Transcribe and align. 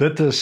Dit 0.00 0.20
is 0.24 0.38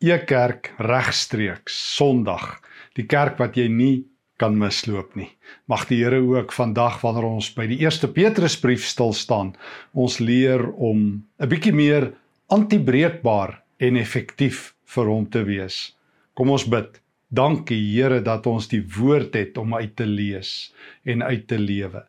Ekerk 0.00 0.70
regstreeks 0.80 1.74
Sondag, 1.96 2.62
die 2.96 3.04
kerk 3.04 3.36
wat 3.36 3.58
jy 3.60 3.66
nie 3.68 4.06
kan 4.40 4.54
misloop 4.56 5.12
nie. 5.20 5.28
Mag 5.68 5.84
die 5.90 5.98
Here 6.00 6.22
ook 6.24 6.54
vandag 6.56 7.02
wanneer 7.02 7.26
ons 7.28 7.50
by 7.52 7.66
die 7.68 7.76
eerste 7.84 8.08
Petrusbrief 8.08 8.86
stil 8.88 9.12
staan, 9.12 9.52
ons 9.92 10.16
leer 10.16 10.64
om 10.80 11.20
'n 11.36 11.48
bietjie 11.52 11.74
meer 11.76 12.14
antibreekbaar 12.48 13.60
en 13.84 14.00
effektief 14.00 14.72
vir 14.88 15.12
hom 15.12 15.28
te 15.28 15.44
wees. 15.44 15.92
Kom 16.34 16.48
ons 16.50 16.64
bid. 16.64 16.96
Dankie 17.28 17.92
Here 17.92 18.22
dat 18.22 18.46
ons 18.46 18.66
die 18.66 18.84
woord 18.96 19.34
het 19.34 19.58
om 19.58 19.74
uit 19.74 19.96
te 19.96 20.06
lees 20.06 20.72
en 21.04 21.22
uit 21.22 21.46
te 21.46 21.58
lewe. 21.58 22.06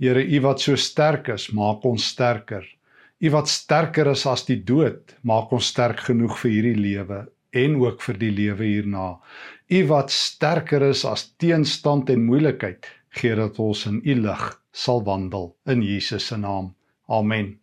Here, 0.00 0.24
U 0.24 0.40
wat 0.40 0.60
so 0.60 0.74
sterk 0.76 1.28
is, 1.28 1.52
maak 1.52 1.84
ons 1.84 2.08
sterker. 2.08 2.64
U 3.20 3.28
wat 3.34 3.50
sterker 3.52 4.08
is 4.14 4.22
as 4.24 4.46
die 4.48 4.62
dood, 4.64 5.12
maak 5.28 5.50
ons 5.52 5.66
sterk 5.74 6.06
genoeg 6.06 6.38
vir 6.40 6.50
hierdie 6.54 6.78
lewe 6.80 7.18
en 7.60 7.74
ook 7.82 8.00
vir 8.00 8.16
die 8.16 8.30
lewe 8.32 8.64
hierna. 8.64 9.08
U 9.68 9.80
wat 9.90 10.12
sterker 10.14 10.86
is 10.86 11.02
as 11.04 11.26
teenstand 11.42 12.08
en 12.08 12.24
moeilikheid, 12.24 12.88
gee 13.20 13.34
dat 13.36 13.58
ons 13.60 13.82
in 13.90 13.98
U 14.00 14.14
lig 14.22 14.44
sal 14.72 15.04
wandel 15.04 15.50
in 15.68 15.82
Jesus 15.84 16.30
se 16.30 16.38
naam. 16.40 16.70
Amen. 17.12 17.58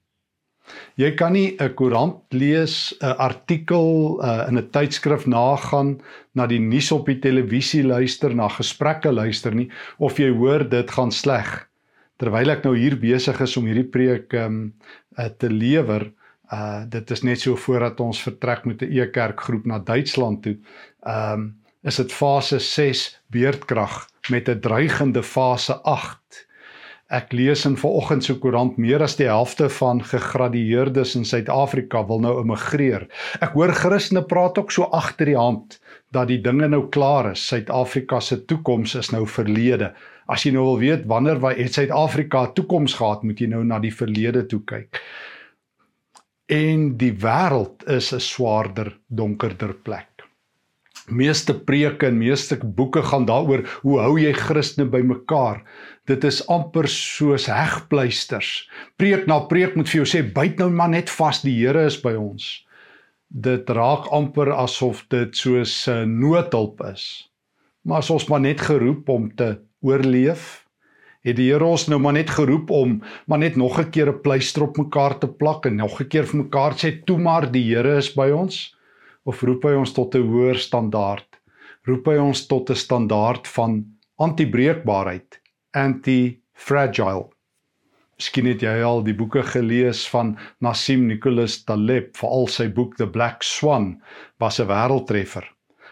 Jy 1.00 1.09
kan 1.17 1.34
nie 1.34 1.55
'n 1.58 1.73
koerant 1.73 2.22
lees, 2.34 2.94
'n 3.02 3.17
artikel 3.17 4.20
uh, 4.22 4.45
in 4.50 4.59
'n 4.59 4.70
tydskrif 4.70 5.26
nagaan, 5.26 6.02
na 6.36 6.45
die 6.45 6.59
nuus 6.59 6.92
op 6.92 7.08
die 7.08 7.20
televisie 7.20 7.84
luister, 7.84 8.36
na 8.36 8.48
gesprekke 8.48 9.12
luister 9.12 9.55
nie 9.55 9.72
of 9.98 10.20
jy 10.20 10.30
hoor 10.30 10.70
dit 10.70 10.92
gaan 10.92 11.12
sleg 11.12 11.67
terwyl 12.17 12.53
ek 12.53 12.66
nou 12.66 12.76
hier 12.77 12.98
besig 12.99 13.39
is 13.41 13.57
om 13.59 13.67
hierdie 13.70 13.89
preek 13.94 14.34
um 14.34 14.73
uh, 15.17 15.30
te 15.30 15.49
lewer, 15.49 16.09
uh 16.53 16.84
dit 16.89 17.12
is 17.12 17.23
net 17.23 17.44
so 17.44 17.55
voordat 17.59 17.99
ons 18.03 18.21
vertrek 18.23 18.66
met 18.66 18.81
'n 18.81 18.91
e-kerk 18.91 19.39
groep 19.41 19.66
na 19.66 19.80
Duitsland 19.80 20.44
toe. 20.44 20.58
Um 21.05 21.55
is 21.84 21.98
dit 21.98 22.11
fase 22.11 22.59
6 22.59 23.22
beerdkrag 23.31 24.08
met 24.30 24.50
'n 24.50 24.59
dreigende 24.59 25.23
fase 25.23 25.81
8. 25.83 26.47
Ek 27.08 27.31
lees 27.31 27.66
in 27.66 27.77
vanoggend 27.77 28.23
se 28.23 28.33
koerant 28.36 28.77
meer 28.77 29.02
as 29.03 29.16
die 29.16 29.27
helfte 29.27 29.70
van 29.70 30.03
gegradueerdes 30.03 31.16
in 31.16 31.25
Suid-Afrika 31.25 32.02
wil 32.08 32.20
nou 32.20 32.42
immigreer. 32.42 33.08
Ek 33.39 33.55
hoor 33.55 33.72
Christene 33.72 34.25
praat 34.27 34.58
ook 34.58 34.72
so 34.72 34.83
agter 34.92 35.25
die 35.25 35.38
hand 35.38 35.80
dat 36.16 36.30
die 36.31 36.39
dinge 36.41 36.67
nou 36.72 36.88
klaar 36.94 37.31
is. 37.31 37.45
Suid-Afrika 37.47 38.19
se 38.23 38.39
toekoms 38.45 38.95
is 38.95 39.11
nou 39.11 39.25
verlede. 39.27 39.94
As 40.27 40.44
jy 40.44 40.53
nou 40.55 40.66
wil 40.66 40.80
weet 40.81 41.08
wanneer 41.08 41.39
waar 41.44 41.58
het 41.58 41.73
Suid-Afrika 41.73 42.47
toekoms 42.55 42.97
gehad, 42.99 43.23
moet 43.23 43.39
jy 43.39 43.49
nou 43.52 43.64
na 43.67 43.80
die 43.83 43.94
verlede 43.94 44.45
toe 44.47 44.61
kyk. 44.67 45.02
En 46.47 46.94
die 46.99 47.11
wêreld 47.11 47.83
is 47.91 48.14
'n 48.14 48.23
swaarder, 48.23 48.97
donkerder 49.08 49.73
plek. 49.73 50.23
Meeste 51.08 51.53
preke 51.53 52.08
en 52.08 52.17
meeste 52.17 52.58
boeke 52.58 53.02
gaan 53.02 53.25
daaroor 53.25 53.64
hoe 53.81 53.99
hou 53.99 54.19
jy 54.19 54.33
Christene 54.33 54.89
bymekaar. 54.89 55.64
Dit 56.05 56.23
is 56.23 56.47
amper 56.47 56.88
soos 56.88 57.45
hegpleisters. 57.45 58.69
Preek 58.95 59.27
na 59.27 59.39
preek 59.39 59.75
moet 59.75 59.89
vir 59.89 60.03
jou 60.03 60.05
sê 60.05 60.33
byt 60.33 60.58
nou 60.58 60.69
maar 60.69 60.89
net 60.89 61.09
vas, 61.09 61.42
die 61.42 61.66
Here 61.66 61.86
is 61.86 62.02
by 62.02 62.16
ons. 62.16 62.67
Dit 63.28 63.70
raak 63.70 64.08
amper 64.16 64.53
asof 64.56 65.03
dit 65.11 65.36
soos 65.36 65.88
'n 65.88 66.20
noodhulp 66.20 66.81
is. 66.94 67.31
Maar 67.81 67.97
as 67.97 68.09
ons 68.09 68.28
maar 68.28 68.39
net 68.39 68.61
geroep 68.61 69.09
om 69.09 69.36
te 69.36 69.59
oorleef, 69.81 70.67
het 71.22 71.36
die 71.36 71.52
Here 71.52 71.66
ons 71.66 71.88
nou 71.88 72.00
maar 72.00 72.14
net 72.14 72.30
geroep 72.30 72.70
om 72.70 73.02
maar 73.28 73.39
net 73.39 73.55
nog 73.55 73.80
'n 73.80 73.89
keer 73.89 74.09
'n 74.09 74.22
pleister 74.22 74.64
op 74.64 74.78
mekaar 74.78 75.20
te 75.20 75.28
plak 75.28 75.66
en 75.66 75.75
nog 75.75 76.00
'n 76.02 76.08
keer 76.08 76.25
vir 76.25 76.44
mekaar 76.44 76.73
sê 76.73 77.03
toe 77.05 77.17
maar 77.17 77.52
die 77.52 77.75
Here 77.75 77.98
is 77.98 78.14
by 78.16 78.31
ons 78.31 78.75
of 79.25 79.42
roep 79.42 79.64
hy 79.64 79.75
ons 79.75 79.94
tot 79.94 80.16
'n 80.16 80.28
hoër 80.28 80.55
standaard? 80.55 81.28
Roep 81.83 82.05
hy 82.08 82.17
ons 82.17 82.48
tot 82.48 82.70
'n 82.70 82.75
standaard 82.75 83.48
van 83.48 83.86
antibreekbaarheid, 84.16 85.39
anti-fragile? 85.72 87.36
Miskien 88.17 88.48
het 88.50 88.64
jy 88.66 88.80
al 88.82 89.04
die 89.05 89.14
boeke 89.14 89.44
gelees 89.45 90.00
van 90.10 90.32
Nassim 90.66 91.04
Nicholas 91.05 91.60
Taleb, 91.67 92.16
veral 92.17 92.48
sy 92.50 92.66
boek 92.73 92.95
The 92.98 93.05
Black 93.05 93.44
Swan, 93.45 94.02
was 94.42 94.58
'n 94.60 94.66
wêreldtreffer. 94.66 95.45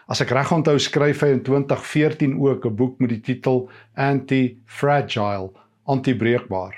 As 0.08 0.20
ek 0.20 0.32
reg 0.34 0.50
onthou, 0.50 0.78
skryf 0.78 1.22
hy 1.22 1.28
in 1.34 1.42
2014 1.46 2.34
ook 2.42 2.66
'n 2.66 2.76
boek 2.76 2.98
met 2.98 3.10
die 3.10 3.20
titel 3.20 3.70
Anti-Fragile, 3.94 5.52
antibreekbaar. 5.86 6.74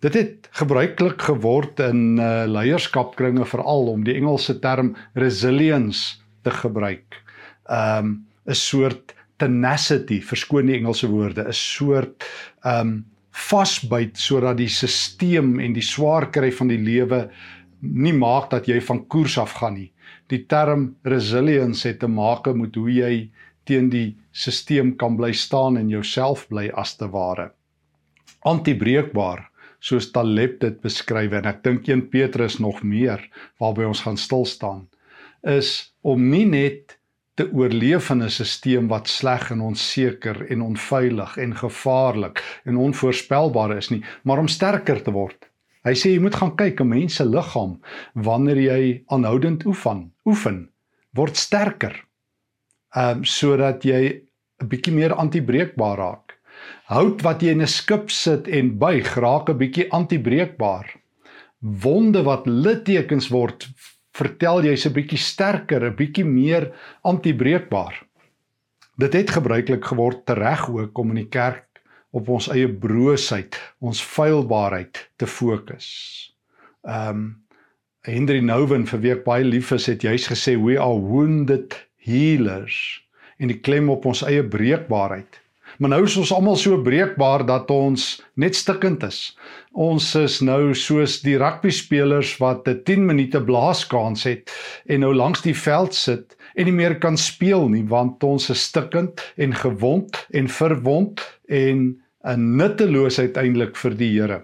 Dit 0.00 0.14
het 0.14 0.48
gebruiklik 0.50 1.22
geword 1.22 1.78
in 1.80 2.18
uh, 2.18 2.44
leierskapkringe 2.46 3.46
veral 3.46 3.86
om 3.90 4.04
die 4.04 4.14
Engelse 4.14 4.58
term 4.58 4.96
resilience 5.14 6.18
te 6.42 6.50
gebruik. 6.50 7.22
Um 7.70 8.26
'n 8.46 8.54
soort 8.54 9.14
tenacity, 9.36 10.20
verskoon 10.20 10.66
die 10.66 10.78
Engelse 10.78 11.06
woorde, 11.06 11.46
'n 11.46 11.52
soort 11.52 12.24
um 12.64 13.04
vasbyt 13.38 14.18
sodat 14.18 14.58
die 14.58 14.70
stelsel 14.72 15.54
en 15.62 15.76
die 15.76 15.84
swaar 15.84 16.30
kry 16.34 16.50
van 16.54 16.72
die 16.72 16.80
lewe 16.82 17.28
nie 17.80 18.14
maak 18.16 18.50
dat 18.50 18.66
jy 18.66 18.80
van 18.82 19.04
koers 19.06 19.38
af 19.38 19.54
gaan 19.60 19.78
nie 19.78 19.92
die 20.28 20.44
term 20.48 20.94
resilience 21.08 21.86
het 21.88 22.00
te 22.02 22.08
maak 22.08 22.48
met 22.56 22.76
hoe 22.76 22.90
jy 22.92 23.12
teen 23.68 23.88
die 23.92 24.16
stelsel 24.32 24.94
kan 25.00 25.16
bly 25.16 25.32
staan 25.32 25.78
en 25.80 25.90
jouself 25.92 26.46
bly 26.48 26.68
as 26.74 26.96
te 26.96 27.08
ware. 27.12 27.50
Antibreekbaar, 28.48 29.48
soos 29.80 30.10
Taleb 30.12 30.58
dit 30.62 30.78
beskryf 30.84 31.34
en 31.38 31.48
ek 31.48 31.62
dink 31.64 31.88
1 31.88 32.08
Petrus 32.12 32.58
nog 32.62 32.82
meer 32.82 33.22
waarby 33.60 33.88
ons 33.88 34.04
gaan 34.06 34.18
stil 34.20 34.46
staan, 34.48 34.86
is 35.42 35.92
om 36.02 36.28
nie 36.30 36.46
net 36.48 36.97
te 37.38 37.46
oorleef 37.52 38.10
in 38.10 38.22
'n 38.22 38.30
stelsel 38.30 38.88
wat 38.90 39.08
sleg 39.08 39.50
en 39.54 39.60
onseker 39.70 40.46
en 40.50 40.62
onveilig 40.62 41.36
en 41.38 41.54
gevaarlik 41.54 42.42
en 42.64 42.76
onvoorspelbaar 42.76 43.76
is 43.76 43.90
nie, 43.90 44.02
maar 44.24 44.38
om 44.38 44.48
sterker 44.48 45.02
te 45.02 45.14
word 45.14 45.48
Hy 45.88 45.94
sê 45.96 46.10
jy 46.12 46.20
moet 46.20 46.36
gaan 46.36 46.56
kyk 46.58 46.80
'n 46.82 46.90
mens 46.90 47.14
se 47.16 47.24
liggaam 47.24 47.78
wanneer 48.26 48.58
jy 48.60 48.82
aanhoudend 49.14 49.64
oefen, 49.64 50.10
oefen 50.26 50.68
word 51.16 51.36
sterker. 51.36 51.94
Ehm 52.94 53.18
um, 53.18 53.24
sodat 53.24 53.84
jy 53.84 54.02
'n 54.60 54.68
bietjie 54.68 54.92
meer 54.92 55.14
antibreekbaar 55.14 55.96
raak. 55.98 56.36
Hout 56.92 57.22
wat 57.22 57.42
jy 57.42 57.54
in 57.56 57.62
'n 57.62 57.66
skip 57.66 58.10
sit 58.10 58.48
en 58.48 58.78
buig 58.78 59.14
raak 59.14 59.48
'n 59.48 59.58
bietjie 59.58 59.88
antibreekbaar. 59.90 60.86
Wonde 61.60 62.22
wat 62.22 62.46
littekens 62.46 63.28
word, 63.28 63.68
vertel 64.18 64.64
jy's 64.66 64.86
'n 64.86 64.92
bietjie 64.92 65.18
sterker, 65.18 65.84
'n 65.84 65.96
bietjie 65.96 66.24
meer 66.24 66.72
antibreekbaar. 67.02 68.02
Dit 68.98 69.12
het 69.12 69.30
gebruiklik 69.30 69.84
geword 69.84 70.26
tereg 70.26 70.68
ook 70.68 70.98
om 70.98 71.10
in 71.10 71.22
die 71.22 71.30
kerk 71.30 71.66
op 72.10 72.28
ons 72.28 72.48
eie 72.48 72.68
broosheid, 72.68 73.54
ons 73.78 74.02
feilbaarheid 74.02 75.10
te 75.16 75.26
fokus. 75.26 76.34
Um 76.82 77.44
Henry 78.02 78.40
Nouwen 78.40 78.86
vir 78.86 79.00
wie 79.00 79.12
ek 79.12 79.24
baie 79.24 79.44
lief 79.44 79.72
is, 79.72 79.86
het 79.86 80.02
juis 80.02 80.26
gesê 80.30 80.56
we 80.56 80.78
are 80.80 81.00
wounded 81.00 81.76
healers 81.96 83.04
en 83.38 83.48
die 83.52 83.60
klem 83.60 83.90
op 83.92 84.06
ons 84.06 84.22
eie 84.22 84.42
breekbaarheid. 84.42 85.40
Maar 85.78 85.92
nou 85.92 86.00
is 86.08 86.16
ons 86.18 86.32
almal 86.34 86.56
so 86.58 86.74
breekbaar 86.82 87.44
dat 87.46 87.68
ons 87.70 88.06
net 88.34 88.56
stikkend 88.58 89.04
is. 89.06 89.20
Ons 89.70 90.08
is 90.18 90.40
nou 90.42 90.74
soos 90.74 91.20
die 91.22 91.36
rugby 91.38 91.70
spelers 91.70 92.32
wat 92.42 92.66
'n 92.66 92.82
10 92.82 93.06
minute 93.06 93.40
blaaskans 93.40 94.24
het 94.24 94.50
en 94.86 95.00
nou 95.00 95.14
langs 95.14 95.42
die 95.42 95.54
veld 95.54 95.94
sit 95.94 96.36
en 96.56 96.64
nie 96.64 96.74
meer 96.74 96.98
kan 96.98 97.16
speel 97.16 97.68
nie 97.68 97.84
want 97.86 98.24
ons 98.24 98.50
is 98.50 98.62
stikkend 98.62 99.22
en 99.36 99.54
gewond 99.54 100.26
en 100.30 100.48
verwond 100.48 101.20
en 101.46 102.02
'n 102.24 102.56
nutteloosheid 102.56 103.36
eintlik 103.36 103.76
vir 103.76 103.94
die 103.94 104.12
Here. 104.18 104.42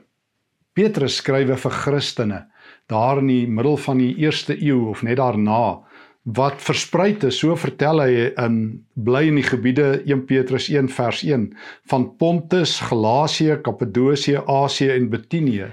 Petrus 0.73 1.17
skrywe 1.17 1.57
vir 1.57 1.71
Christene 1.71 2.47
daar 2.87 3.19
in 3.19 3.27
die 3.27 3.47
middel 3.49 3.77
van 3.77 3.99
die 3.99 4.15
eerste 4.17 4.55
eeu 4.63 4.89
of 4.91 5.03
net 5.03 5.17
daarna 5.17 5.83
wat 6.25 6.63
versprei 6.65 7.13
is, 7.21 7.39
so 7.39 7.53
vertel 7.57 8.01
hy 8.01 8.31
in 8.41 8.57
bly 8.97 9.27
in 9.29 9.37
die 9.37 9.45
gebiede 9.45 10.01
1 10.09 10.25
Petrus 10.29 10.71
1 10.73 10.89
vers 10.97 11.21
1 11.23 11.51
van 11.93 12.07
Pontus, 12.17 12.79
Galasië, 12.81 13.61
Kappadosie, 13.63 14.39
Asië 14.41 14.95
en 14.97 15.11
Bitinië. 15.13 15.69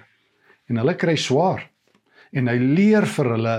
En 0.67 0.81
hulle 0.81 0.95
kry 0.99 1.15
swaar. 1.15 1.63
En 2.35 2.51
hy 2.51 2.57
leer 2.59 3.07
vir 3.07 3.31
hulle 3.35 3.57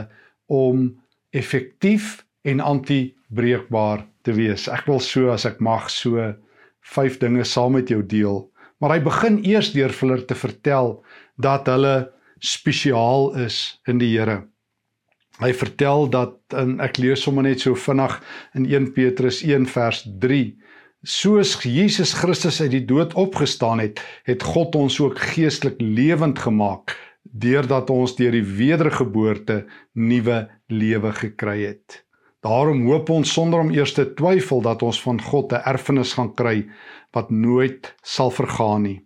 om 0.52 0.90
effektief 1.32 2.22
en 2.44 2.60
antibreekbaar 2.60 4.04
te 4.22 4.36
wees. 4.36 4.68
Ek 4.68 4.84
wil 4.88 5.00
so 5.00 5.32
as 5.32 5.48
ek 5.48 5.64
mag 5.64 5.88
so 5.90 6.20
vyf 6.92 7.18
dinge 7.22 7.44
saam 7.48 7.78
met 7.78 7.88
jou 7.88 8.02
deel. 8.04 8.44
Maar 8.82 8.98
hy 8.98 9.02
begin 9.06 9.40
eers 9.46 9.72
deur 9.72 9.94
vir 9.96 10.10
hulle 10.10 10.28
te 10.28 10.36
vertel 10.36 10.98
dat 11.40 11.70
hulle 11.72 12.10
spesiaal 12.42 13.30
is 13.46 13.78
in 13.88 14.02
die 14.02 14.12
Here. 14.12 14.42
Hy 15.40 15.52
vertel 15.52 16.10
dat 16.10 16.36
en 16.56 16.80
ek 16.80 16.98
lees 16.98 17.22
sommer 17.22 17.42
net 17.42 17.60
so 17.60 17.74
vinnig 17.74 18.18
in 18.54 18.66
1 18.66 18.92
Petrus 18.92 19.42
1 19.42 19.66
vers 19.66 20.04
3 20.20 20.52
Soos 21.02 21.56
Jesus 21.66 22.12
Christus 22.14 22.60
uit 22.62 22.70
die 22.76 22.84
dood 22.86 23.16
opgestaan 23.18 23.80
het, 23.82 23.98
het 24.22 24.44
God 24.46 24.76
ons 24.78 25.00
ook 25.02 25.18
geestelik 25.18 25.80
lewend 25.82 26.38
gemaak 26.38 26.94
deurdat 27.22 27.90
ons 27.90 28.14
deur 28.14 28.30
die 28.30 28.44
wedergeboorte 28.46 29.64
nuwe 29.98 30.44
lewe 30.70 31.10
gekry 31.16 31.56
het. 31.64 32.04
Daarom 32.46 32.84
hoop 32.86 33.10
ons 33.10 33.32
sonder 33.34 33.64
om 33.64 33.72
eers 33.74 33.96
te 33.98 34.04
twyfel 34.14 34.62
dat 34.62 34.82
ons 34.86 35.02
van 35.02 35.18
God 35.18 35.52
'n 35.52 35.66
erfenis 35.66 36.14
gaan 36.14 36.34
kry 36.38 36.68
wat 37.10 37.30
nooit 37.30 37.94
sal 38.02 38.30
vergaan 38.30 38.82
nie. 38.82 39.02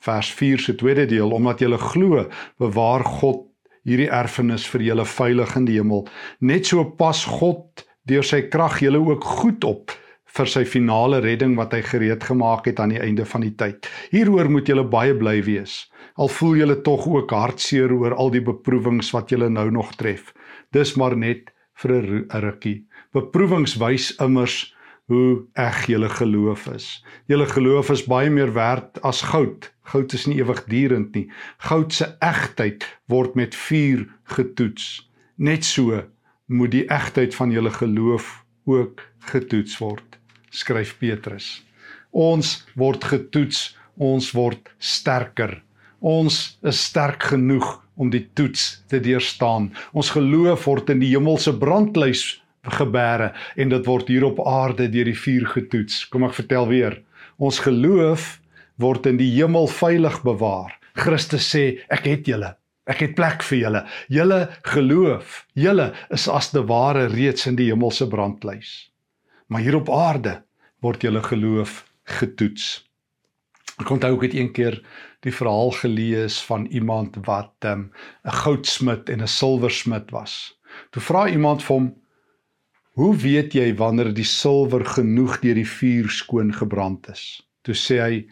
Vers 0.00 0.32
4 0.32 0.58
se 0.58 0.74
tweede 0.74 1.06
deel 1.06 1.30
omdat 1.30 1.60
jy 1.60 1.76
glo 1.76 2.30
bewaar 2.56 3.04
God 3.04 3.49
hierdie 3.84 4.10
erfenis 4.10 4.66
vir 4.70 4.84
julle 4.90 5.06
veilig 5.08 5.56
in 5.56 5.66
die 5.68 5.78
hemel. 5.78 6.06
Net 6.40 6.66
so 6.66 6.84
pas 6.98 7.24
God 7.24 7.84
deur 8.08 8.26
sy 8.26 8.42
krag 8.52 8.80
julle 8.82 9.00
ook 9.00 9.24
goed 9.24 9.64
op 9.64 9.94
vir 10.36 10.46
sy 10.46 10.62
finale 10.68 11.20
redding 11.24 11.56
wat 11.58 11.72
hy 11.74 11.80
gereed 11.82 12.24
gemaak 12.24 12.68
het 12.70 12.80
aan 12.80 12.94
die 12.94 13.00
einde 13.02 13.26
van 13.26 13.44
die 13.44 13.54
tyd. 13.58 13.88
Hieroor 14.14 14.50
moet 14.52 14.68
julle 14.70 14.86
baie 14.86 15.14
bly 15.18 15.40
wees. 15.46 15.88
Al 16.20 16.30
voel 16.30 16.60
julle 16.60 16.76
tog 16.86 17.06
ook 17.10 17.32
hartseer 17.34 17.92
oor 17.94 18.14
al 18.14 18.30
die 18.34 18.44
beproewings 18.44 19.10
wat 19.14 19.32
julle 19.34 19.50
nou 19.50 19.68
nog 19.74 19.94
tref. 19.98 20.30
Dis 20.74 20.94
maar 20.96 21.16
net 21.16 21.50
vir 21.82 22.02
'n 22.02 22.40
rukkie. 22.44 22.86
Beproewings 23.12 23.76
wys 23.80 24.12
immers 24.20 24.74
hoe 25.10 25.42
eg 25.58 25.86
julle 25.90 26.08
geloof 26.08 26.68
is. 26.70 26.86
Julle 27.26 27.48
geloof 27.50 27.90
is 27.90 28.04
baie 28.06 28.30
meer 28.30 28.52
werd 28.54 29.00
as 29.06 29.24
goud. 29.32 29.66
Goud 29.90 30.14
is 30.14 30.28
nie 30.30 30.38
ewigdurend 30.38 31.16
nie. 31.18 31.26
Goud 31.66 31.94
se 31.94 32.12
egtheid 32.22 32.86
word 33.10 33.34
met 33.34 33.56
vuur 33.58 34.06
getoets. 34.36 35.08
Net 35.36 35.66
so 35.66 36.04
moet 36.46 36.70
die 36.76 36.86
egtheid 36.86 37.34
van 37.34 37.50
julle 37.50 37.72
geloof 37.74 38.30
ook 38.70 39.02
getoets 39.32 39.78
word 39.82 40.20
skryf 40.50 40.96
Petrus. 40.98 41.60
Ons 42.10 42.60
word 42.78 43.04
getoets, 43.06 43.70
ons 43.98 44.30
word 44.34 44.70
sterker. 44.78 45.60
Ons 46.00 46.58
is 46.66 46.80
sterk 46.90 47.28
genoeg 47.30 47.78
om 48.00 48.10
die 48.10 48.24
toets 48.34 48.80
te 48.90 49.00
deurstaan. 49.02 49.70
Ons 49.92 50.10
geloof 50.14 50.66
word 50.66 50.90
in 50.94 51.02
die 51.02 51.12
hemelse 51.12 51.54
brandlys 51.58 52.39
gebere 52.62 53.32
en 53.56 53.68
dit 53.68 53.86
word 53.86 54.08
hier 54.08 54.24
op 54.24 54.40
aarde 54.46 54.88
deur 54.88 55.08
die 55.08 55.16
vuur 55.16 55.46
getoets. 55.46 56.04
Kom 56.08 56.24
ek 56.24 56.36
vertel 56.36 56.68
weer. 56.68 57.02
Ons 57.38 57.62
geloof 57.64 58.40
word 58.80 59.06
in 59.06 59.20
die 59.20 59.30
hemel 59.36 59.68
veilig 59.68 60.20
bewaar. 60.22 60.76
Christus 60.94 61.46
sê, 61.48 61.80
ek 61.88 62.04
het 62.08 62.28
julle. 62.28 62.54
Ek 62.90 63.04
het 63.04 63.14
plek 63.14 63.44
vir 63.46 63.58
julle. 63.58 63.82
Julle 64.10 64.40
geloof, 64.66 65.44
julle 65.54 65.92
is 66.10 66.26
as 66.28 66.50
te 66.50 66.62
ware 66.66 67.06
reeds 67.12 67.46
in 67.46 67.58
die 67.60 67.68
hemelse 67.70 68.08
brandlys. 68.10 68.90
Maar 69.48 69.64
hier 69.66 69.78
op 69.78 69.90
aarde 69.94 70.40
word 70.82 71.04
julle 71.04 71.22
geloof 71.22 71.84
getoets. 72.18 72.80
Ek 73.80 73.90
onthou 73.92 74.16
ek 74.16 74.26
het 74.28 74.36
een 74.36 74.50
keer 74.52 74.80
die 75.24 75.32
verhaal 75.32 75.72
gelees 75.76 76.40
van 76.48 76.66
iemand 76.72 77.16
wat 77.28 77.54
ehm, 77.64 77.80
'n 77.80 78.28
um, 78.28 78.36
goudsmid 78.42 79.08
en 79.08 79.22
'n 79.22 79.28
silwersmid 79.28 80.10
was. 80.10 80.58
Toe 80.90 81.02
vra 81.02 81.28
iemand 81.28 81.62
vir 81.62 81.76
hom: 81.76 81.88
"Hoe 82.98 83.16
weet 83.16 83.54
jy 83.54 83.74
wanneer 83.76 84.14
die 84.14 84.26
silwer 84.26 84.84
genoeg 84.84 85.40
deur 85.40 85.54
die 85.54 85.68
vuur 85.68 86.10
skoon 86.10 86.52
gebrand 86.52 87.08
is?" 87.08 87.42
Toe 87.62 87.74
sê 87.74 88.00
hy: 88.00 88.26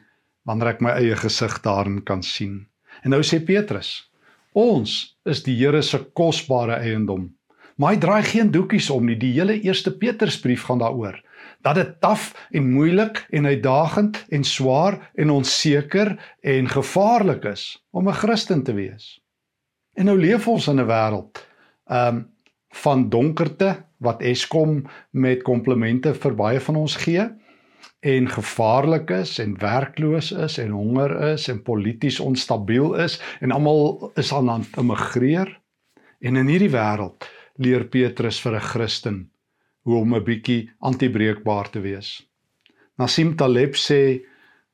"Wanneer 0.44 0.68
ek 0.74 0.80
my 0.80 0.90
eie 0.90 1.16
gesig 1.16 1.60
daarin 1.62 2.02
kan 2.02 2.22
sien." 2.22 2.66
En 3.02 3.10
nou 3.10 3.22
sê 3.22 3.38
Petrus: 3.44 4.10
"Ons 4.52 5.16
is 5.24 5.42
die 5.42 5.56
Here 5.56 5.82
se 5.82 5.98
kosbare 5.98 6.80
eiendom." 6.82 7.34
Maar 7.78 7.94
hy 7.94 7.98
draai 7.98 8.22
geen 8.22 8.50
doekies 8.50 8.90
om 8.90 9.06
nie. 9.06 9.16
Die 9.16 9.32
hele 9.36 9.60
eerste 9.62 9.92
Petrusbrief 9.94 10.66
gaan 10.66 10.78
daaroor 10.78 11.22
dat 11.62 11.74
dit 11.74 12.00
taaf 12.00 12.32
en 12.50 12.70
moeilik 12.72 13.26
en 13.30 13.46
uitdagend 13.46 14.24
en 14.28 14.44
swaar 14.44 15.10
en 15.14 15.30
onseker 15.30 16.14
en 16.40 16.68
gevaarlik 16.68 17.44
is 17.44 17.84
om 17.90 18.08
'n 18.08 18.14
Christen 18.14 18.62
te 18.62 18.72
wees. 18.72 19.20
En 19.94 20.04
nou 20.04 20.18
leef 20.18 20.48
ons 20.48 20.66
in 20.68 20.80
'n 20.80 20.86
wêreld 20.86 21.46
um 21.86 22.26
van 22.68 23.08
donkerte 23.08 23.84
wat 23.98 24.22
Eskom 24.22 24.84
met 25.10 25.42
komplimente 25.42 26.14
vir 26.14 26.34
baie 26.34 26.60
van 26.60 26.76
ons 26.76 26.96
gee 26.96 27.24
en 28.00 28.28
gevaarlik 28.30 29.10
is 29.10 29.38
en 29.42 29.56
werkloos 29.58 30.30
is 30.32 30.58
en 30.58 30.70
honger 30.70 31.14
is 31.32 31.48
en 31.48 31.62
polities 31.62 32.20
onstabiel 32.20 32.94
is 32.94 33.18
en 33.40 33.52
almal 33.52 34.12
is 34.16 34.32
aan 34.32 34.50
aan 34.50 34.66
immigreer 34.78 35.50
en 36.20 36.36
in 36.36 36.50
hierdie 36.50 36.72
wêreld 36.74 37.26
leer 37.58 37.84
Petrus 37.90 38.40
vir 38.40 38.54
'n 38.54 38.68
Christen 38.70 39.18
hoe 39.82 40.00
om 40.00 40.14
'n 40.14 40.24
bietjie 40.24 40.70
antibreekbaar 40.78 41.70
te 41.70 41.80
wees. 41.80 42.28
Nassim 42.98 43.36
Taleb 43.36 43.74
sê 43.74 44.24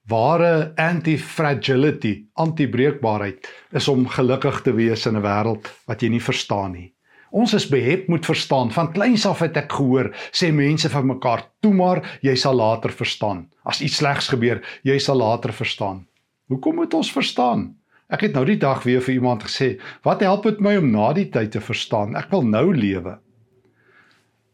ware 0.09 0.73
anti-fragility, 0.77 2.27
antibreekbaarheid 2.33 3.49
is 3.73 3.89
om 3.89 4.09
gelukkig 4.09 4.63
te 4.63 4.73
wees 4.73 5.07
in 5.07 5.17
'n 5.17 5.23
wêreld 5.23 5.71
wat 5.87 6.03
jy 6.03 6.09
nie 6.09 6.21
verstaan 6.21 6.73
nie. 6.73 6.94
Ons 7.35 7.51
is 7.59 7.67
behep 7.67 8.07
moet 8.09 8.27
verstaan. 8.27 8.71
Van 8.71 8.93
kleins 8.95 9.25
af 9.27 9.41
het 9.43 9.57
ek 9.59 9.73
gehoor 9.75 10.13
sê 10.31 10.53
mense 10.55 10.89
vir 10.89 11.07
mekaar: 11.09 11.43
"Toe 11.61 11.73
maar, 11.75 12.03
jy 12.23 12.35
sal 12.39 12.55
later 12.55 12.95
verstaan. 12.95 13.49
As 13.65 13.81
iets 13.83 13.97
slegs 13.99 14.29
gebeur, 14.31 14.63
jy 14.85 14.99
sal 14.99 15.19
later 15.19 15.53
verstaan." 15.53 16.07
Hoekom 16.49 16.75
moet 16.75 16.95
ons 16.95 17.11
verstaan? 17.13 17.75
Ek 18.09 18.21
het 18.21 18.35
nou 18.35 18.45
die 18.45 18.59
dag 18.61 18.85
weer 18.85 19.01
vir 19.01 19.15
iemand 19.15 19.43
gesê, 19.43 19.81
"Wat 20.05 20.21
help 20.21 20.43
dit 20.45 20.61
my 20.61 20.77
om 20.77 20.91
na 20.91 21.13
die 21.13 21.31
tyd 21.31 21.51
te 21.51 21.61
verstaan? 21.61 22.17
Ek 22.17 22.31
wil 22.31 22.43
nou 22.43 22.77
lewe." 22.77 23.19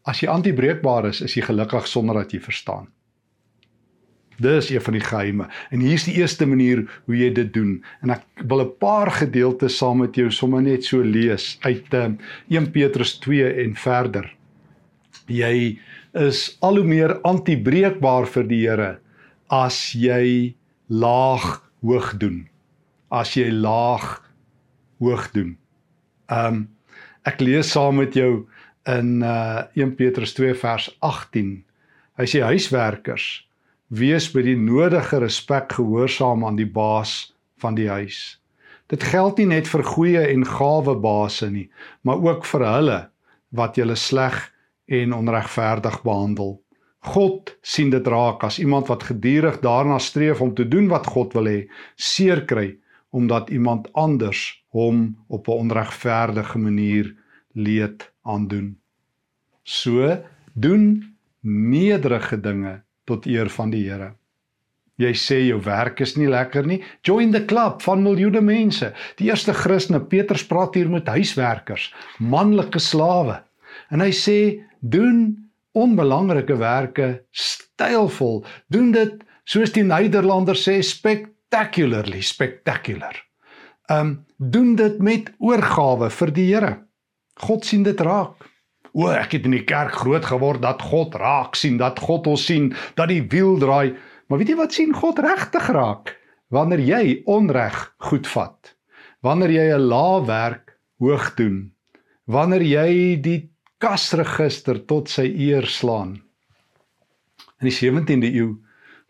As 0.05 0.19
jy 0.21 0.27
antibreekbaar 0.27 1.05
is, 1.05 1.21
is 1.21 1.35
jy 1.35 1.41
gelukkig 1.41 1.87
sonder 1.87 2.15
dat 2.15 2.31
jy 2.31 2.39
verstaan. 2.39 2.87
Dis 4.41 4.69
een 4.71 4.81
van 4.81 4.97
die 4.97 5.03
geheime. 5.05 5.47
En 5.69 5.83
hier's 5.85 6.07
die 6.07 6.17
eerste 6.17 6.47
manier 6.49 6.83
hoe 7.05 7.17
jy 7.17 7.29
dit 7.37 7.53
doen. 7.53 7.79
En 8.01 8.15
ek 8.17 8.25
wil 8.47 8.61
'n 8.65 8.77
paar 8.79 9.11
gedeeltes 9.11 9.77
saam 9.77 10.01
met 10.01 10.15
jou 10.15 10.31
sommer 10.31 10.61
net 10.61 10.83
so 10.83 11.01
lees 11.01 11.57
uit 11.61 11.93
uh, 11.93 12.03
eh, 12.05 12.11
1 12.49 12.71
Petrus 12.71 13.19
2 13.19 13.53
en 13.65 13.75
verder. 13.75 14.33
Jy 15.27 15.79
is 16.13 16.57
al 16.59 16.75
hoe 16.75 16.87
meer 16.87 17.21
antibreekbaar 17.21 18.27
vir 18.27 18.47
die 18.47 18.67
Here 18.67 18.99
as 19.49 19.93
jy 19.93 20.55
laag 20.89 21.61
hoog 21.81 22.17
doen 22.17 22.51
as 23.11 23.35
jy 23.35 23.51
laag 23.51 24.21
hoog 25.03 25.27
doen. 25.35 25.55
Um 26.31 26.69
ek 27.27 27.43
lees 27.43 27.69
saam 27.75 27.99
met 28.01 28.15
jou 28.17 28.47
in 28.89 29.19
uh 29.21 29.67
1 29.77 29.93
Petrus 29.99 30.33
2 30.37 30.55
vers 30.57 30.87
18. 31.05 31.51
Hy 32.17 32.25
sê 32.27 32.41
huiswerkers, 32.45 33.43
wees 33.91 34.29
by 34.31 34.43
die 34.45 34.55
nodige 34.55 35.19
respek 35.19 35.73
gehoorsaam 35.75 36.45
aan 36.47 36.55
die 36.55 36.69
baas 36.69 37.33
van 37.59 37.75
die 37.75 37.89
huis. 37.91 38.39
Dit 38.87 39.03
geld 39.03 39.39
nie 39.39 39.49
net 39.51 39.67
vir 39.67 39.83
goeie 39.83 40.21
en 40.31 40.45
gawe 40.47 40.95
baase 41.03 41.49
nie, 41.51 41.67
maar 42.07 42.23
ook 42.23 42.47
vir 42.47 42.65
hulle 42.67 42.99
wat 43.55 43.75
julle 43.79 43.97
sleg 43.99 44.37
en 44.87 45.15
onregverdig 45.15 46.01
behandel. 46.03 46.57
God 47.11 47.51
sien 47.65 47.89
dit 47.91 48.07
raak 48.07 48.43
as 48.47 48.59
iemand 48.61 48.87
wat 48.91 49.03
gedurig 49.09 49.59
daarna 49.63 49.97
streef 49.99 50.41
om 50.41 50.53
te 50.55 50.67
doen 50.67 50.87
wat 50.91 51.09
God 51.11 51.33
wil 51.35 51.49
hê, 51.49 51.65
seer 51.95 52.45
kry 52.47 52.77
omdat 53.11 53.49
iemand 53.51 53.89
anders 53.91 54.63
hom 54.71 55.17
op 55.27 55.47
'n 55.47 55.67
onregverdige 55.67 56.57
manier 56.57 57.11
leed 57.51 58.07
aandoen. 58.23 58.77
So 59.63 60.23
doen 60.53 61.15
nederige 61.41 62.39
dinge 62.39 62.83
tot 63.09 63.25
eer 63.29 63.49
van 63.49 63.71
die 63.73 63.85
Here. 63.89 64.13
Jy 65.01 65.11
sê 65.17 65.37
jou 65.47 65.57
werk 65.65 66.01
is 66.03 66.13
nie 66.19 66.29
lekker 66.29 66.67
nie. 66.67 66.81
Join 67.07 67.31
the 67.33 67.41
club 67.49 67.81
van 67.81 68.03
miljoene 68.05 68.41
mense. 68.45 68.91
Die 69.17 69.31
eerste 69.31 69.53
Christene, 69.57 70.01
Petrus 70.03 70.43
praat 70.45 70.75
hier 70.77 70.89
met 70.91 71.09
huiswerkers, 71.09 71.89
manlike 72.19 72.79
slawe. 72.79 73.39
En 73.89 74.03
hy 74.03 74.11
sê 74.13 74.37
doen 74.81 75.31
onbelangrike 75.77 76.57
werke 76.59 77.09
stylvol. 77.31 78.43
Doen 78.69 78.91
dit 78.93 79.21
soos 79.49 79.73
die 79.73 79.85
Nederlanders 79.87 80.67
sê 80.67 80.77
spectacularly 80.85 82.21
spectacular. 82.21 83.15
Um 83.91 84.19
doen 84.37 84.75
dit 84.75 85.01
met 85.03 85.29
oorgawe 85.39 86.09
vir 86.09 86.31
die 86.35 86.47
Here. 86.51 86.75
God 87.41 87.65
sien 87.65 87.83
dit 87.83 87.99
raak. 88.01 88.50
O, 88.93 89.07
ek 89.07 89.37
het 89.37 89.45
in 89.47 89.55
die 89.55 89.63
kerk 89.63 89.93
groot 90.01 90.25
geword 90.27 90.61
dat 90.61 90.81
God 90.81 91.15
raak 91.15 91.55
sien, 91.55 91.77
dat 91.79 91.99
God 91.99 92.27
ons 92.27 92.43
sien, 92.45 92.73
dat 92.95 93.07
die 93.07 93.23
wiel 93.31 93.57
draai. 93.61 93.95
Maar 94.27 94.41
weet 94.41 94.51
jy 94.51 94.57
wat 94.59 94.75
sien 94.75 94.91
God 94.95 95.19
regtig 95.23 95.69
raak? 95.71 96.15
Wanneer 96.51 96.83
jy 96.83 97.21
onreg 97.31 97.77
goed 98.03 98.27
vat. 98.27 98.75
Wanneer 99.23 99.51
jy 99.51 99.67
'n 99.75 99.87
lae 99.87 100.25
werk 100.27 100.75
hoog 100.99 101.35
doen. 101.35 101.71
Wanneer 102.27 102.63
jy 102.63 103.21
die 103.21 103.51
kasregister 103.79 104.85
tot 104.85 105.09
sy 105.09 105.25
eer 105.25 105.65
slaan. 105.65 106.21
In 107.61 107.69
die 107.69 107.77
17de 107.77 108.29
eeu 108.33 108.57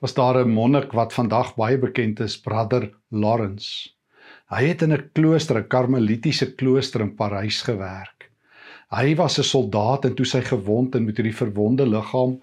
was 0.01 0.13
daar 0.13 0.37
'n 0.45 0.53
monnik 0.53 0.93
wat 0.93 1.13
vandag 1.13 1.55
baie 1.55 1.77
bekend 1.77 2.19
is, 2.19 2.37
Brother 2.37 2.91
Lawrence. 3.09 3.89
Hy 4.49 4.63
het 4.67 4.81
in 4.81 4.93
'n 4.93 5.09
klooster, 5.13 5.57
'n 5.57 5.67
karmelitiese 5.67 6.55
klooster 6.55 7.01
in 7.01 7.15
Parys 7.15 7.61
gewerk. 7.61 8.20
Hy 8.91 9.15
was 9.15 9.39
'n 9.39 9.47
soldaat 9.47 10.05
en 10.05 10.15
toe 10.15 10.25
sy 10.25 10.41
gewond 10.43 10.95
en 10.95 11.05
met 11.07 11.15
hierdie 11.15 11.35
verwonde 11.35 11.85
liggaam 11.87 12.33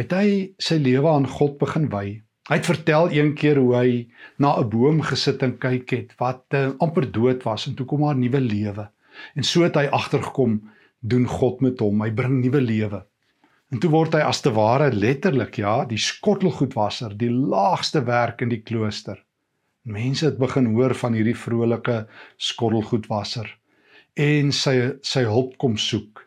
het 0.00 0.12
hy 0.16 0.28
sy 0.56 0.78
lewe 0.80 1.08
aan 1.08 1.26
God 1.28 1.58
begin 1.60 1.90
wy. 1.92 2.22
Hy 2.48 2.56
het 2.56 2.70
vertel 2.70 3.10
een 3.12 3.34
keer 3.36 3.60
hoe 3.60 3.74
hy 3.76 4.08
na 4.38 4.54
'n 4.56 4.70
boom 4.72 5.02
gesit 5.04 5.42
en 5.42 5.58
kyk 5.58 5.90
het 5.90 6.16
wat 6.16 6.44
uh, 6.56 6.72
amper 6.80 7.10
dood 7.12 7.44
was 7.44 7.66
en 7.68 7.74
toe 7.74 7.86
kom 7.86 8.00
daar 8.00 8.16
nuwe 8.16 8.40
lewe. 8.40 8.88
En 9.36 9.44
so 9.44 9.68
het 9.68 9.76
hy 9.76 9.84
agtergekom 9.92 10.62
doen 11.00 11.26
God 11.26 11.60
met 11.60 11.78
hom. 11.80 12.00
Hy 12.00 12.10
bring 12.10 12.40
nuwe 12.40 12.60
lewe. 12.60 13.04
En 13.70 13.78
toe 13.78 13.90
word 13.90 14.14
hy 14.14 14.24
as 14.24 14.40
te 14.40 14.50
ware 14.50 14.90
letterlik 14.92 15.58
ja, 15.60 15.84
die 15.84 16.00
skottelgoedwasser, 16.00 17.18
die 17.18 17.30
laagste 17.30 18.00
werk 18.04 18.40
in 18.40 18.48
die 18.48 18.62
klooster. 18.62 19.20
Mense 19.84 20.24
het 20.24 20.38
begin 20.38 20.72
hoor 20.72 20.94
van 20.94 21.12
hierdie 21.12 21.36
vrolike 21.36 22.06
skottelgoedwasser 22.38 23.58
en 24.20 24.52
sy 24.52 24.74
sy 25.06 25.24
hulp 25.28 25.56
kom 25.58 25.76
soek 25.80 26.26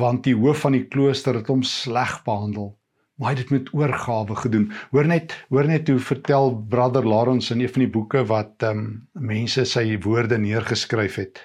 want 0.00 0.24
die 0.24 0.36
hoof 0.38 0.64
van 0.64 0.76
die 0.76 0.86
klooster 0.88 1.36
het 1.36 1.48
hom 1.50 1.62
sleg 1.66 2.20
behandel. 2.24 2.70
Maar 3.18 3.32
hy 3.32 3.34
het 3.34 3.40
dit 3.42 3.50
met 3.52 3.72
oorgawe 3.76 4.36
gedoen. 4.38 4.70
Hoor 4.94 5.08
net 5.10 5.34
hoor 5.50 5.66
net 5.68 5.88
hoe 5.92 5.98
vertel 6.00 6.54
brother 6.72 7.04
Lawrence 7.04 7.52
in 7.52 7.60
een 7.60 7.72
van 7.74 7.84
die 7.84 7.92
boeke 7.92 8.22
wat 8.30 8.64
um, 8.64 8.84
mense 9.12 9.66
sy 9.68 9.98
woorde 10.06 10.38
neergeskryf 10.40 11.18
het. 11.20 11.42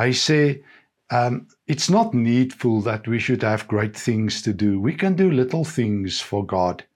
Hy 0.00 0.12
sê 0.16 0.40
um 1.12 1.42
it's 1.66 1.90
not 1.90 2.14
needful 2.14 2.80
that 2.86 3.06
we 3.06 3.18
should 3.18 3.42
have 3.42 3.68
great 3.68 3.98
things 3.98 4.40
to 4.42 4.54
do. 4.54 4.80
We 4.80 4.94
can 4.94 5.16
do 5.18 5.30
little 5.30 5.64
things 5.64 6.22
for 6.22 6.46
god. 6.46 6.86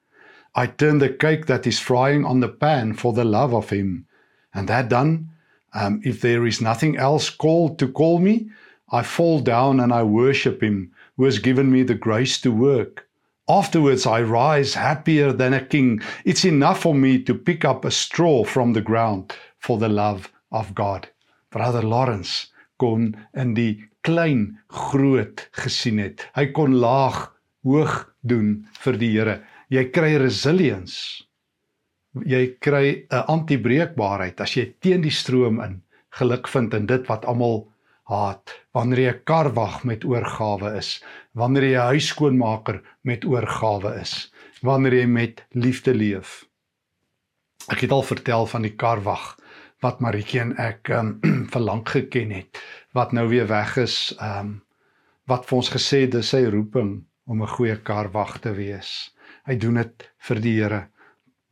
I 0.57 0.69
turn 0.69 0.99
the 0.99 1.13
cake 1.13 1.47
that 1.47 1.67
is 1.67 1.81
frying 1.81 2.25
on 2.25 2.41
the 2.41 2.49
pan 2.49 2.95
for 2.95 3.13
the 3.13 3.25
love 3.25 3.53
of 3.53 3.71
him. 3.71 4.07
And 4.55 4.69
that 4.69 4.89
done 4.89 5.34
Um, 5.75 6.01
if 6.05 6.21
there 6.21 6.47
is 6.47 6.61
nothing 6.61 6.97
else 6.97 7.29
called 7.31 7.79
to 7.81 7.89
call 7.89 8.19
me, 8.19 8.49
I 8.91 9.03
fall 9.03 9.41
down 9.41 9.81
and 9.81 9.93
I 9.93 10.05
worship 10.05 10.63
Him 10.63 10.93
who 11.17 11.25
has 11.25 11.39
given 11.39 11.71
me 11.71 11.83
the 11.83 11.95
grace 11.95 12.41
to 12.43 12.51
work. 12.53 13.09
Afterwards, 13.49 14.07
I 14.07 14.23
rise 14.23 14.75
happier 14.75 15.33
than 15.33 15.53
a 15.53 15.65
king. 15.65 16.01
It's 16.25 16.45
enough 16.45 16.81
for 16.81 16.95
me 16.95 17.23
to 17.25 17.35
pick 17.35 17.65
up 17.65 17.85
a 17.85 17.91
straw 17.91 18.45
from 18.45 18.73
the 18.73 18.81
ground 18.81 19.35
for 19.59 19.79
the 19.79 19.89
love 19.89 20.33
of 20.51 20.75
God. 20.75 21.09
Brother 21.51 21.83
Lawrence 21.83 22.49
kon 22.79 23.17
in 23.35 23.55
die 23.55 23.85
klein 24.03 24.59
groot 24.69 25.49
gesien 25.53 26.01
het. 26.01 26.25
Hy 26.35 26.47
kon 26.57 26.79
laag 26.81 27.31
hoog 27.65 28.15
doen 28.23 28.65
vir 28.85 28.99
die 29.01 29.13
Here. 29.13 29.37
Jy 29.69 29.85
kry 29.93 30.15
resilience 30.21 31.25
jy 32.23 32.57
kry 32.61 33.07
'n 33.11 33.25
antibreekbaarheid 33.35 34.41
as 34.41 34.57
jy 34.57 34.75
teen 34.81 35.03
die 35.03 35.11
stroom 35.15 35.61
in 35.61 35.83
geluk 36.15 36.49
vind 36.49 36.75
in 36.75 36.87
dit 36.87 37.07
wat 37.09 37.25
almal 37.25 37.67
haat. 38.11 38.55
Wanneer 38.73 38.99
jy 38.99 39.13
'n 39.13 39.25
kar 39.25 39.53
wag 39.55 39.85
met 39.85 40.05
oorgawe 40.05 40.77
is 40.79 41.03
wanneer 41.33 41.65
jy 41.65 41.79
'n 41.79 41.91
huiskoonmaker 41.93 42.83
met 43.03 43.25
oorgawe 43.25 44.01
is 44.01 44.33
wanneer 44.63 44.95
jy 44.95 45.07
met 45.07 45.45
liefde 45.53 45.95
leef. 45.95 46.45
Ek 47.69 47.81
het 47.81 47.91
al 47.91 48.03
vertel 48.03 48.47
van 48.47 48.63
die 48.63 48.77
kar 48.77 49.03
wag 49.03 49.37
wat 49.81 50.01
Maritjie 50.01 50.41
en 50.41 50.57
ek 50.57 50.89
um, 50.99 51.21
verlang 51.55 51.83
geken 51.89 52.31
het 52.31 52.61
wat 52.93 53.13
nou 53.13 53.29
weer 53.29 53.47
weg 53.47 53.77
is 53.77 54.15
um, 54.21 54.63
wat 55.27 55.47
vir 55.47 55.57
ons 55.57 55.71
gesê 55.71 56.07
dis 56.07 56.29
sy 56.29 56.45
roeping 56.45 57.05
om 57.27 57.43
'n 57.43 57.55
goeie 57.57 57.77
kar 57.77 58.11
wag 58.13 58.39
te 58.39 58.53
wees. 58.53 59.11
Hy 59.47 59.57
doen 59.57 59.75
dit 59.75 60.11
vir 60.29 60.41
die 60.41 60.61
Here 60.61 60.89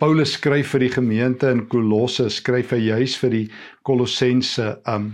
Paulus 0.03 0.33
skryf 0.35 0.73
vir 0.75 0.83
die 0.83 0.91
gemeente 0.91 1.47
in 1.55 1.61
Kolosse, 1.71 2.25
skryf 2.27 2.73
hy 2.75 2.81
juis 2.89 3.13
vir 3.21 3.31
die 3.31 3.43
Kolossense 3.87 4.65
um 4.91 5.13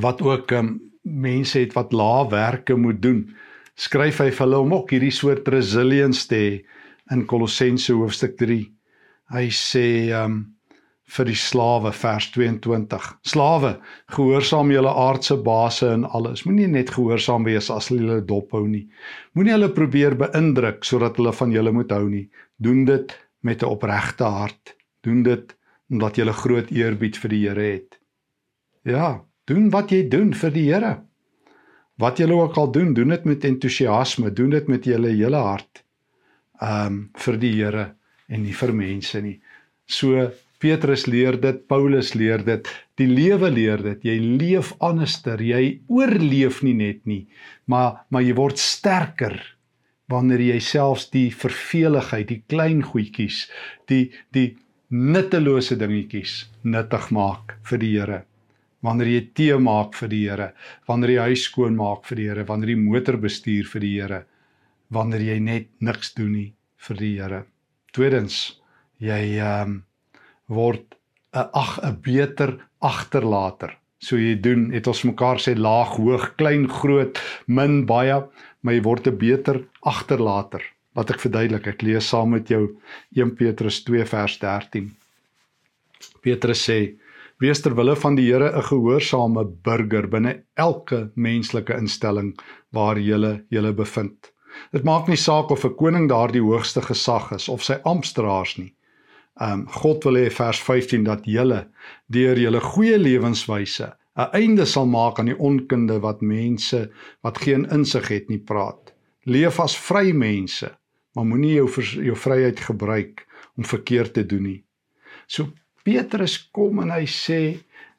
wat 0.00 0.22
ook 0.24 0.54
um 0.56 0.70
mense 1.04 1.58
het 1.60 1.74
wat 1.76 1.90
lae 1.92 2.22
werke 2.32 2.72
moet 2.72 3.02
doen. 3.04 3.18
Skryf 3.76 4.22
hy 4.22 4.30
vir 4.30 4.46
hulle 4.46 4.60
om 4.64 4.70
ook 4.72 4.94
hierdie 4.94 5.12
soort 5.12 5.50
resilience 5.52 6.24
te 6.30 6.38
hê 6.40 6.54
in 7.12 7.26
Kolossense 7.28 7.92
hoofstuk 7.92 8.38
3. 8.40 8.56
Hy 9.36 9.42
sê 9.52 9.84
um 10.22 10.38
vir 11.18 11.28
die 11.28 11.36
slawe 11.36 11.92
vers 11.92 12.30
22. 12.32 13.08
Slawe, 13.28 13.74
gehoorsaam 14.16 14.72
julle 14.72 14.94
aardse 15.02 15.36
baase 15.44 15.90
in 15.98 16.06
alles. 16.16 16.46
Moenie 16.48 16.70
net 16.78 16.94
gehoorsaam 16.96 17.44
wees 17.44 17.68
as 17.68 17.90
hulle 17.90 18.06
julle 18.06 18.24
dophou 18.24 18.64
nie. 18.64 18.86
Moenie 19.36 19.52
hulle 19.52 19.68
probeer 19.76 20.16
beïndruk 20.24 20.80
sodat 20.88 21.20
hulle 21.20 21.34
van 21.42 21.52
julle 21.52 21.74
moet 21.76 21.92
hou 21.92 22.06
nie. 22.08 22.24
Doen 22.56 22.86
dit 22.88 23.12
met 23.42 23.62
'n 23.62 23.70
opregte 23.74 24.24
hart. 24.24 24.76
Doen 25.00 25.22
dit 25.22 25.56
omdat 25.90 26.16
jy 26.16 26.24
'n 26.24 26.40
groot 26.42 26.70
eerbied 26.70 27.16
vir 27.16 27.30
die 27.30 27.48
Here 27.48 27.72
het. 27.72 28.00
Ja, 28.82 29.24
doen 29.44 29.70
wat 29.70 29.90
jy 29.90 30.08
doen 30.08 30.34
vir 30.34 30.50
die 30.50 30.72
Here. 30.72 31.02
Wat 31.98 32.18
jy 32.18 32.30
ook 32.30 32.56
al 32.56 32.72
doen, 32.72 32.94
doen 32.94 33.08
dit 33.08 33.24
met 33.24 33.44
entoesiasme, 33.44 34.32
doen 34.32 34.50
dit 34.50 34.68
met 34.68 34.84
jou 34.84 35.06
hele 35.06 35.36
hart. 35.36 35.84
Um 36.60 37.10
vir 37.14 37.36
die 37.36 37.52
Here 37.52 37.94
en 38.28 38.42
nie 38.42 38.54
vir 38.54 38.72
mense 38.72 39.20
nie. 39.20 39.40
So 39.86 40.30
Petrus 40.58 41.06
leer 41.06 41.40
dit, 41.40 41.66
Paulus 41.66 42.14
leer 42.14 42.44
dit, 42.44 42.68
die 42.94 43.08
lewe 43.10 43.50
leer 43.50 43.82
dit. 43.82 44.04
Jy 44.04 44.18
leef 44.38 44.74
anderster, 44.78 45.42
jy 45.42 45.82
oorleef 45.88 46.62
nie 46.62 46.74
net 46.74 47.02
nie, 47.04 47.28
maar 47.66 48.06
maar 48.10 48.22
jy 48.22 48.34
word 48.34 48.58
sterker 48.58 49.51
wanneer 50.12 50.42
jy 50.44 50.58
selfs 50.60 51.08
die 51.12 51.30
verveligheid, 51.34 52.28
die 52.28 52.42
klein 52.48 52.82
goedjies, 52.84 53.46
die 53.88 54.10
die 54.36 54.52
nuttelose 54.92 55.78
dingetjies 55.80 56.42
nuttig 56.68 57.08
maak 57.16 57.56
vir 57.68 57.80
die 57.80 57.92
Here. 57.96 58.18
Wanneer 58.82 59.08
jy 59.08 59.20
tee 59.38 59.58
maak 59.62 59.94
vir 59.96 60.10
die 60.12 60.24
Here, 60.26 60.48
wanneer 60.90 61.14
jy 61.14 61.28
huis 61.30 61.46
skoon 61.48 61.78
maak 61.78 62.04
vir 62.08 62.20
die 62.20 62.26
Here, 62.28 62.44
wanneer 62.48 62.74
jy 62.74 62.80
motor 62.82 63.16
bestuur 63.22 63.70
vir 63.72 63.84
die 63.86 63.94
Here, 63.96 64.24
wanneer 64.92 65.24
jy 65.24 65.38
net 65.40 65.70
niks 65.80 66.12
doen 66.18 66.34
nie 66.36 66.50
vir 66.88 67.00
die 67.00 67.14
Here. 67.16 67.44
Tweedens, 67.96 68.42
jy 69.00 69.22
ehm 69.38 69.78
um, 69.78 69.78
word 70.52 70.98
'n 71.32 71.48
ag 71.54 71.78
'n 71.80 71.96
beter 72.04 72.58
agterlater. 72.80 73.78
So 74.02 74.16
jy 74.16 74.34
doen, 74.40 74.72
het 74.72 74.86
ons 74.86 75.04
mekaar 75.04 75.38
sê 75.38 75.54
laag, 75.56 75.96
hoog, 75.96 76.34
klein, 76.36 76.66
groot, 76.68 77.18
min, 77.46 77.86
baie 77.86 78.18
maar 78.62 78.74
jy 78.74 78.82
word 78.82 79.06
'n 79.06 79.18
beter 79.18 79.62
agterlater. 79.82 80.62
Laat 80.94 81.10
ek 81.10 81.20
verduidelik. 81.20 81.66
Ek 81.66 81.82
lees 81.82 82.08
saam 82.08 82.30
met 82.30 82.48
jou 82.48 82.76
1 83.16 83.34
Petrus 83.36 83.82
2 83.84 84.04
vers 84.04 84.38
13. 84.38 84.90
Petrus 86.22 86.68
sê: 86.68 86.96
"Wees 87.40 87.60
ter 87.60 87.74
wille 87.74 87.96
van 87.96 88.14
die 88.14 88.26
Here 88.30 88.52
'n 88.56 88.62
gehoorsame 88.62 89.44
burger 89.44 90.06
binne 90.08 90.42
elke 90.56 91.10
menslike 91.14 91.74
instelling 91.78 92.36
waar 92.72 92.98
jy 92.98 93.42
julle 93.50 93.72
bevind. 93.72 94.32
Dit 94.72 94.84
maak 94.84 95.08
nie 95.08 95.16
saak 95.16 95.50
of 95.50 95.64
'n 95.64 95.76
koning 95.76 96.08
daardie 96.08 96.42
hoogste 96.42 96.82
gesag 96.82 97.32
is 97.32 97.48
of 97.48 97.62
sy 97.62 97.80
amptdraers 97.84 98.58
nie. 98.58 98.74
Um 99.40 99.66
God 99.66 100.04
wil 100.04 100.14
hê 100.14 100.30
vers 100.30 100.60
15 100.60 101.04
dat 101.04 101.24
julle 101.24 101.68
deur 102.06 102.36
julle 102.38 102.60
goeie 102.60 102.98
lewenswyse 102.98 103.96
'n 104.16 104.28
einde 104.36 104.66
sal 104.66 104.86
maak 104.86 105.18
aan 105.18 105.30
die 105.30 105.38
onkunde 105.38 106.00
wat 106.00 106.20
mense 106.20 106.90
wat 107.22 107.38
geen 107.38 107.64
insig 107.70 108.08
het 108.08 108.28
nie 108.28 108.40
praat. 108.50 108.92
Leef 109.24 109.60
as 109.60 109.76
vry 109.76 110.12
mense, 110.12 110.68
maar 111.14 111.24
moenie 111.24 111.54
jou 111.54 111.68
jou 112.08 112.16
vryheid 112.16 112.60
gebruik 112.60 113.26
om 113.56 113.64
verkeerd 113.64 114.12
te 114.14 114.26
doen 114.26 114.42
nie. 114.42 114.64
So 115.26 115.52
Petrus 115.82 116.50
kom 116.50 116.82
en 116.82 116.90
hy 116.90 117.06
sê 117.06 117.40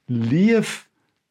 leef 0.08 0.88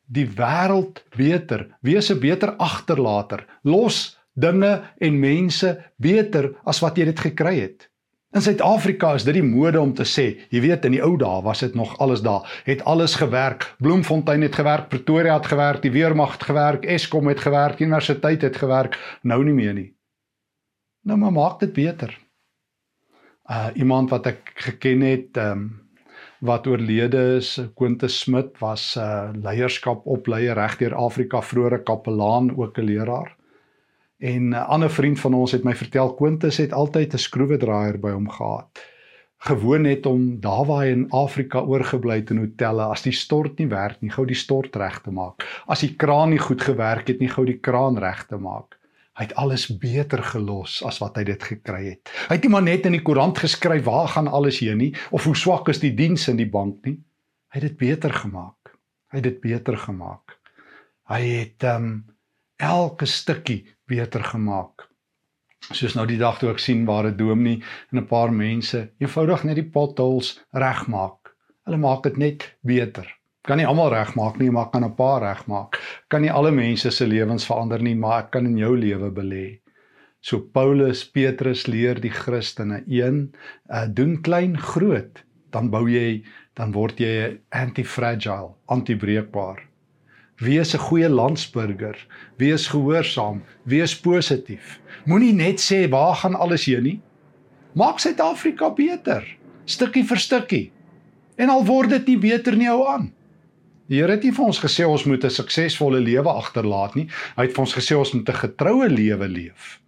die 0.07 0.27
wêreld 0.27 1.05
beter, 1.17 1.69
wees 1.81 2.11
'n 2.11 2.21
beter 2.21 2.57
agterlater, 2.59 3.47
los 3.63 4.19
dinge 4.35 4.83
en 4.99 5.21
mense 5.21 5.93
beter 5.97 6.55
as 6.65 6.81
wat 6.81 6.97
jy 6.97 7.05
dit 7.05 7.21
gekry 7.21 7.61
het. 7.61 7.89
In 8.33 8.41
Suid-Afrika 8.41 9.11
is 9.13 9.27
dit 9.29 9.37
die 9.37 9.45
mode 9.45 9.81
om 9.81 9.91
te 9.93 10.07
sê, 10.09 10.23
jy 10.49 10.63
weet 10.65 10.87
in 10.89 10.95
die 10.95 11.03
ou 11.05 11.19
dae 11.21 11.43
was 11.45 11.61
dit 11.61 11.75
nog 11.77 11.91
alles 12.01 12.23
daar, 12.25 12.47
het 12.65 12.81
alles 12.89 13.19
gewerk. 13.21 13.67
Bloemfontein 13.85 14.47
het 14.47 14.57
gewerk, 14.57 14.87
Pretoria 14.89 15.35
het 15.37 15.51
gewerk, 15.51 15.83
die 15.85 15.93
weermag 15.93 16.39
het 16.39 16.47
gewerk, 16.49 16.87
Eskom 16.89 17.29
het 17.29 17.43
gewerk, 17.45 17.83
universiteit 17.85 18.47
het 18.49 18.57
gewerk, 18.57 18.97
nou 19.21 19.43
nie 19.45 19.53
meer 19.53 19.77
nie. 19.77 19.91
Nou 21.05 21.19
maar 21.21 21.35
maak 21.37 21.61
dit 21.61 21.77
beter. 21.77 22.17
Uh 23.51 23.69
iemand 23.77 24.11
wat 24.11 24.27
ek 24.33 24.53
geken 24.55 25.05
het, 25.11 25.37
ehm 25.37 25.53
um, 25.53 25.71
wat 26.43 26.67
oorlede 26.67 27.37
is, 27.37 27.61
Quintus 27.79 28.17
Smit 28.19 28.59
was 28.59 28.97
'n 28.97 29.01
uh, 29.01 29.31
leierskap 29.45 30.07
opleier 30.07 30.55
regdeur 30.55 30.95
Afrika, 30.95 31.43
vroeëre 31.43 31.83
kapelaan, 31.83 32.57
ook 32.57 32.79
'n 32.79 32.85
leraar. 32.85 33.37
En 34.23 34.49
'n 34.49 34.55
ander 34.55 34.91
vriend 34.91 35.21
van 35.21 35.35
ons 35.35 35.53
het 35.53 35.65
my 35.65 35.75
vertel 35.75 36.15
Quintus 36.15 36.57
het 36.57 36.73
altyd 36.73 37.15
'n 37.15 37.19
skroewedraaier 37.19 37.99
by 37.99 38.11
hom 38.11 38.29
gehad. 38.31 38.79
Gewoon 39.39 39.83
net 39.83 40.07
om 40.07 40.41
daar 40.41 40.67
waar 40.67 40.85
hy 40.85 40.91
in 40.91 41.11
Afrika 41.11 41.59
oorgebly 41.59 42.17
het 42.17 42.31
in 42.31 42.39
hotelle 42.39 42.83
as 42.83 43.03
die 43.03 43.13
stort 43.13 43.59
nie 43.59 43.67
werk 43.67 44.01
nie, 44.01 44.11
gou 44.11 44.27
die 44.27 44.39
stort 44.39 44.77
reg 44.77 45.01
te 45.01 45.11
maak. 45.11 45.43
As 45.67 45.81
die 45.81 45.97
kraan 45.97 46.31
nie 46.31 46.39
goed 46.39 46.63
gewerk 46.63 47.09
het 47.09 47.19
nie, 47.19 47.29
gou 47.29 47.47
die 47.47 47.59
kraan 47.59 47.99
reg 47.99 48.27
te 48.27 48.37
maak. 48.37 48.79
Hy 49.13 49.25
het 49.25 49.35
alles 49.35 49.67
beter 49.79 50.23
gelos 50.23 50.85
as 50.85 50.99
wat 50.99 51.17
hy 51.17 51.25
dit 51.25 51.43
gekry 51.43 51.85
het. 51.89 52.11
Hy 52.29 52.35
het 52.35 52.43
nie 52.43 52.53
maar 52.53 52.63
net 52.63 52.87
in 52.87 52.93
die 52.93 53.03
koerant 53.03 53.39
geskryf 53.39 53.85
waar 53.85 54.09
gaan 54.09 54.29
alles 54.29 54.59
heen 54.59 54.79
nie 54.79 54.95
of 55.11 55.25
hoe 55.25 55.37
swak 55.37 55.69
is 55.69 55.81
die 55.81 55.95
diens 55.95 56.29
in 56.29 56.37
die 56.37 56.51
bank 56.51 56.87
nie. 56.87 57.01
Hy 57.49 57.59
het 57.61 57.69
dit 57.69 57.77
beter 57.77 58.13
gemaak. 58.13 58.79
Hy 59.11 59.17
het 59.17 59.25
dit 59.25 59.41
beter 59.41 59.77
gemaak. 59.77 60.39
Hy 61.11 61.21
het 61.27 61.63
ehm 61.63 61.85
um, 61.85 62.12
elke 62.63 63.07
stukkie 63.07 63.67
beter 63.91 64.23
gemaak. 64.25 64.89
soos 65.71 65.95
nou 65.95 66.03
die 66.11 66.19
dag 66.19 66.41
toe 66.41 66.51
ek 66.51 66.59
sien 66.59 66.81
waar 66.87 67.07
'n 67.07 67.17
dominee 67.17 67.63
en 67.93 67.99
'n 67.99 68.07
paar 68.07 68.33
mense 68.33 68.79
eenvoudig 68.99 69.45
net 69.45 69.55
die 69.55 69.71
potholes 69.77 70.41
regmaak. 70.53 71.31
Hulle 71.65 71.77
maak 71.77 72.03
dit 72.03 72.17
net 72.17 72.57
beter. 72.67 73.07
Kan 73.43 73.59
nie 73.59 73.67
almal 73.67 73.91
regmaak 73.91 74.39
nie, 74.39 74.51
maar 74.51 74.71
kan 74.71 74.85
'n 74.85 74.95
paar 74.95 75.21
regmaak. 75.23 75.79
Kan 76.09 76.23
nie 76.23 76.31
alle 76.31 76.51
mense 76.51 76.91
se 76.91 77.07
lewens 77.07 77.47
verander 77.47 77.83
nie, 77.83 77.95
maar 77.95 78.25
ek 78.25 78.31
kan 78.31 78.47
in 78.47 78.59
jou 78.59 78.77
lewe 78.77 79.11
belê. 79.11 79.61
So 80.21 80.41
Paulus, 80.41 81.11
Petrus 81.11 81.67
leer 81.67 82.01
die 82.01 82.11
Christene 82.11 82.85
een, 82.87 83.35
uh, 83.71 83.87
doen 83.89 84.23
klein 84.23 84.59
groot, 84.59 85.25
dan 85.51 85.71
bou 85.71 85.89
jy, 85.89 86.23
dan 86.55 86.73
word 86.73 86.99
jy 86.99 87.41
anti-fragile, 87.51 88.55
anti-breekbaar. 88.67 89.72
Wees 90.37 90.75
'n 90.75 90.79
goeie 90.79 91.09
landsburger, 91.09 92.07
wees 92.37 92.67
gehoorsaam, 92.67 93.43
wees 93.65 94.01
positief. 94.01 94.81
Moenie 95.05 95.33
net 95.33 95.61
sê 95.61 95.89
waar 95.89 96.15
gaan 96.15 96.35
alles 96.35 96.65
heen 96.65 96.83
nie. 96.83 97.01
Maak 97.75 97.99
Suid-Afrika 97.99 98.71
beter, 98.71 99.37
stukkie 99.65 100.05
vir 100.05 100.19
stukkie. 100.19 100.73
En 101.37 101.49
al 101.49 101.65
word 101.65 101.91
dit 101.91 102.07
nie 102.07 102.19
beter 102.19 102.57
nie 102.57 102.69
hou 102.69 102.87
aan. 102.89 103.13
Die 103.89 103.99
Here 104.01 104.13
het 104.13 104.23
nie 104.23 104.33
vir 104.33 104.45
ons 104.45 104.61
gesê 104.61 104.87
ons 104.89 105.05
moet 105.05 105.25
'n 105.25 105.31
suksesvolle 105.31 106.01
lewe 106.01 106.29
agterlaat 106.29 106.95
nie. 106.95 107.09
Hy 107.37 107.43
het 107.43 107.53
vir 107.53 107.61
ons 107.61 107.75
gesê 107.75 107.97
ons 107.97 108.13
moet 108.13 108.29
'n 108.29 108.43
getroue 108.45 108.89
lewe 108.89 109.29
leef. 109.29 109.81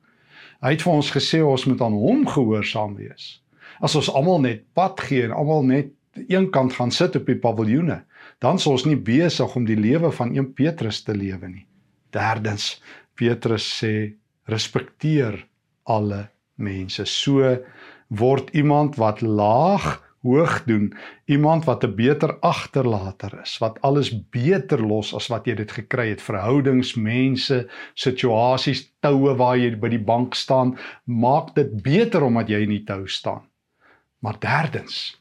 Hy 0.62 0.70
het 0.70 0.82
vir 0.82 0.92
ons 0.92 1.10
gesê 1.10 1.42
ons 1.44 1.64
moet 1.64 1.80
aan 1.80 1.92
hom 1.92 2.26
gehoorsaam 2.26 2.96
wees. 2.96 3.42
As 3.80 3.94
ons 3.94 4.10
almal 4.10 4.40
net 4.40 4.62
pad 4.74 5.00
gee 5.00 5.24
en 5.24 5.32
almal 5.32 5.62
net 5.62 5.86
een 6.28 6.50
kant 6.50 6.72
gaan 6.72 6.90
sit 6.90 7.16
op 7.16 7.26
die 7.26 7.38
paviljoene, 7.38 8.02
dan 8.38 8.58
sou 8.58 8.74
ons 8.76 8.86
nie 8.88 8.98
besig 8.98 9.56
om 9.56 9.64
die 9.64 9.78
lewe 9.78 10.10
van 10.12 10.34
een 10.36 10.52
Petrus 10.54 11.02
te 11.02 11.14
lewe 11.16 11.48
nie. 11.48 11.66
Derdens, 12.14 12.82
Petrus 13.14 13.66
sê 13.80 14.14
respekteer 14.50 15.46
alle 15.84 16.28
mense. 16.56 17.06
So 17.06 17.56
word 18.08 18.50
iemand 18.54 18.98
wat 19.00 19.22
laag 19.22 20.04
hoog 20.24 20.62
doen, 20.64 20.94
iemand 21.28 21.64
wat 21.64 21.84
'n 21.84 21.94
beter 21.94 22.38
agterlater 22.40 23.40
is, 23.42 23.58
wat 23.58 23.80
alles 23.80 24.28
beter 24.30 24.80
los 24.86 25.14
as 25.14 25.26
wat 25.28 25.46
jy 25.46 25.54
dit 25.54 25.72
gekry 25.72 26.08
het, 26.08 26.22
verhoudings, 26.22 26.94
mense, 26.94 27.68
situasies, 27.94 28.90
toue 29.00 29.34
waar 29.36 29.56
jy 29.56 29.76
by 29.76 29.88
die 29.88 30.04
bank 30.04 30.34
staan, 30.34 30.78
maak 31.04 31.54
dit 31.54 31.82
beter 31.82 32.22
omdat 32.22 32.48
jy 32.48 32.62
in 32.62 32.70
die 32.70 32.84
tou 32.84 33.08
staan. 33.08 33.42
Maar 34.18 34.40
derdens, 34.40 35.20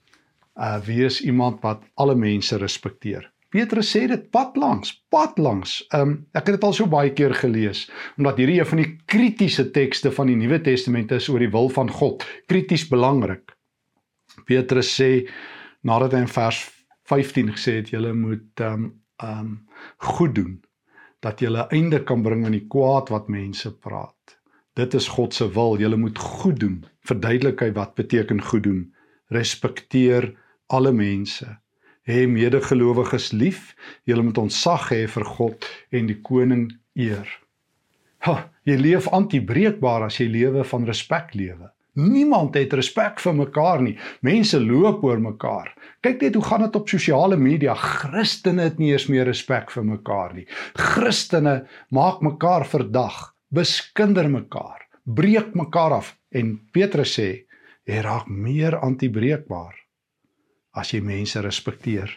uh 0.55 0.79
wees 0.85 1.21
iemand 1.21 1.61
wat 1.61 1.83
alle 1.95 2.15
mense 2.15 2.57
respekteer. 2.57 3.31
Petrus 3.53 3.91
sê 3.93 4.07
dit 4.09 4.29
pad 4.33 4.55
langs, 4.57 4.93
pad 5.13 5.37
langs. 5.37 5.83
Um 5.93 6.25
ek 6.33 6.47
het 6.47 6.55
dit 6.55 6.63
al 6.65 6.73
so 6.73 6.89
baie 6.89 7.13
keer 7.13 7.33
gelees 7.37 7.85
omdat 8.17 8.41
hierdie 8.41 8.59
een 8.59 8.69
van 8.69 8.81
die 8.81 8.91
kritiese 9.05 9.69
tekste 9.71 10.11
van 10.11 10.31
die 10.31 10.37
Nuwe 10.37 10.61
Testament 10.61 11.11
is 11.13 11.29
oor 11.29 11.43
die 11.43 11.51
wil 11.53 11.69
van 11.69 11.89
God, 11.89 12.25
krities 12.49 12.87
belangrik. 12.89 13.53
Petrus 14.49 14.89
sê 14.97 15.27
nadat 15.85 16.13
hy 16.13 16.23
in 16.25 16.31
vers 16.31 16.63
15 17.09 17.53
gesê 17.53 17.79
het 17.81 17.93
julle 17.93 18.13
moet 18.17 18.65
um 18.65 18.91
um 19.23 19.57
goed 19.97 20.35
doen 20.35 20.61
dat 21.21 21.41
'n 21.41 21.67
einde 21.69 22.03
kan 22.03 22.21
bring 22.21 22.45
aan 22.45 22.57
die 22.57 22.67
kwaad 22.67 23.09
wat 23.09 23.29
mense 23.29 23.71
praat. 23.71 24.39
Dit 24.73 24.93
is 24.93 25.07
God 25.07 25.33
se 25.33 25.45
wil. 25.53 25.77
Jy 25.79 25.95
moet 25.95 26.17
goed 26.19 26.59
doen. 26.59 26.85
Verduidelik 27.05 27.59
hy 27.59 27.71
wat 27.71 27.95
beteken 27.95 28.41
goed 28.41 28.63
doen. 28.63 28.93
Respekteer 29.29 30.33
alle 30.73 30.91
mense. 30.91 31.47
Hê 32.03 32.25
medegelowiges 32.27 33.31
lief. 33.31 33.71
Jy 34.09 34.19
moet 34.19 34.41
ontzag 34.41 34.89
hê 34.91 35.05
vir 35.07 35.25
God 35.37 35.67
en 35.95 36.09
die 36.09 36.19
koning 36.25 36.67
eer. 36.99 37.29
Ha, 38.27 38.49
jy 38.67 38.75
leef 38.79 39.07
antibreekbaar 39.11 40.07
as 40.07 40.19
jy 40.19 40.27
lewe 40.31 40.65
van 40.67 40.87
respek 40.87 41.33
lewe. 41.37 41.69
Niemand 41.99 42.55
het 42.57 42.73
respek 42.73 43.19
vir 43.21 43.35
mekaar 43.37 43.83
nie. 43.85 43.93
Mense 44.25 44.57
loop 44.59 45.03
oor 45.05 45.19
mekaar. 45.21 45.69
Kyk 46.01 46.25
net 46.25 46.39
hoe 46.39 46.45
gaan 46.47 46.63
dit 46.65 46.79
op 46.79 46.89
sosiale 46.89 47.37
media. 47.37 47.75
Christene 47.77 48.65
het 48.65 48.81
nie 48.81 48.91
eens 48.95 49.05
meer 49.13 49.29
respek 49.29 49.69
vir 49.75 49.85
mekaar 49.91 50.33
nie. 50.39 50.47
Christene 50.73 51.59
maak 51.93 52.23
mekaar 52.25 52.65
verdag, 52.65 53.19
beskinder 53.53 54.31
mekaar, 54.31 54.81
breek 55.05 55.53
mekaar 55.53 55.99
af 55.99 56.15
en 56.33 56.57
Petrus 56.73 57.13
sê 57.19 57.29
jy 57.85 58.01
raak 58.01 58.31
meer 58.31 58.79
antibreekbaar 58.81 59.82
as 60.73 60.93
jy 60.93 61.01
mense 61.05 61.41
respekteer. 61.41 62.11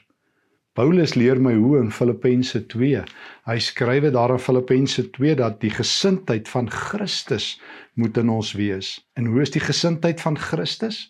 Paulus 0.76 1.14
leer 1.16 1.38
my 1.40 1.54
hoe 1.56 1.78
in 1.80 1.88
Filippense 1.90 2.60
2. 2.68 3.02
Hy 3.48 3.58
skryf 3.64 4.02
dit 4.04 4.12
daar 4.12 4.34
in 4.34 4.42
Filippense 4.42 5.06
2 5.14 5.38
dat 5.40 5.60
die 5.62 5.72
gesindheid 5.72 6.50
van 6.52 6.68
Christus 6.68 7.54
moet 7.96 8.18
in 8.20 8.28
ons 8.28 8.52
wees. 8.58 8.90
En 9.16 9.30
hoe 9.32 9.40
is 9.40 9.54
die 9.54 9.62
gesindheid 9.64 10.20
van 10.20 10.36
Christus? 10.36 11.06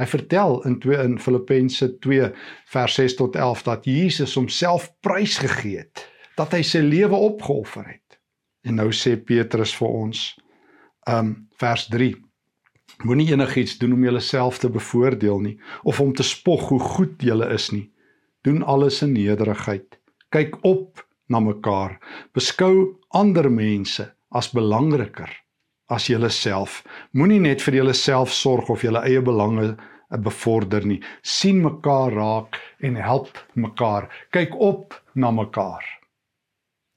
Hy 0.00 0.06
vertel 0.08 0.62
in 0.64 0.78
2 0.80 1.02
in 1.04 1.18
Filippense 1.20 1.90
2 2.00 2.30
vers 2.72 2.96
6 2.96 3.18
tot 3.18 3.36
11 3.36 3.66
dat 3.68 3.84
Jesus 3.84 4.38
homself 4.40 4.88
prysgegee 5.04 5.82
het, 5.82 6.06
dat 6.40 6.56
hy 6.56 6.62
sy 6.64 6.80
lewe 6.80 7.20
opgeoffer 7.20 7.84
het. 7.84 8.16
En 8.64 8.80
nou 8.80 8.88
sê 8.96 9.18
Petrus 9.20 9.76
vir 9.76 10.00
ons, 10.00 10.24
um 11.08 11.34
vers 11.60 11.84
Moenie 13.00 13.30
enigiets 13.32 13.78
doen 13.78 13.92
om 13.92 14.02
jouself 14.04 14.58
te 14.58 14.68
bevoordeel 14.68 15.38
nie 15.40 15.58
of 15.82 16.00
om 16.00 16.12
te 16.12 16.22
spog 16.22 16.68
hoe 16.68 16.80
goed 16.80 17.22
jy 17.24 17.36
is 17.54 17.70
nie. 17.72 17.86
Doen 18.44 18.62
alles 18.62 19.00
in 19.02 19.12
nederigheid. 19.12 19.96
Kyk 20.28 20.58
op 20.68 21.00
na 21.26 21.40
mekaar. 21.40 21.96
Beskou 22.36 23.00
ander 23.08 23.48
mense 23.50 24.10
as 24.28 24.50
belangriker 24.52 25.32
as 25.88 26.06
jouself. 26.06 26.82
Moenie 27.12 27.40
net 27.40 27.64
vir 27.64 27.80
jouself 27.80 28.32
sorg 28.36 28.68
of 28.68 28.84
jou 28.84 28.92
eie 29.00 29.22
belange 29.22 29.76
bevorder 30.18 30.84
nie. 30.86 31.00
sien 31.22 31.62
mekaar 31.62 32.12
raak 32.12 32.60
en 32.80 32.96
help 32.96 33.46
mekaar. 33.54 34.10
Kyk 34.30 34.54
op 34.60 35.00
na 35.14 35.30
mekaar. 35.30 35.99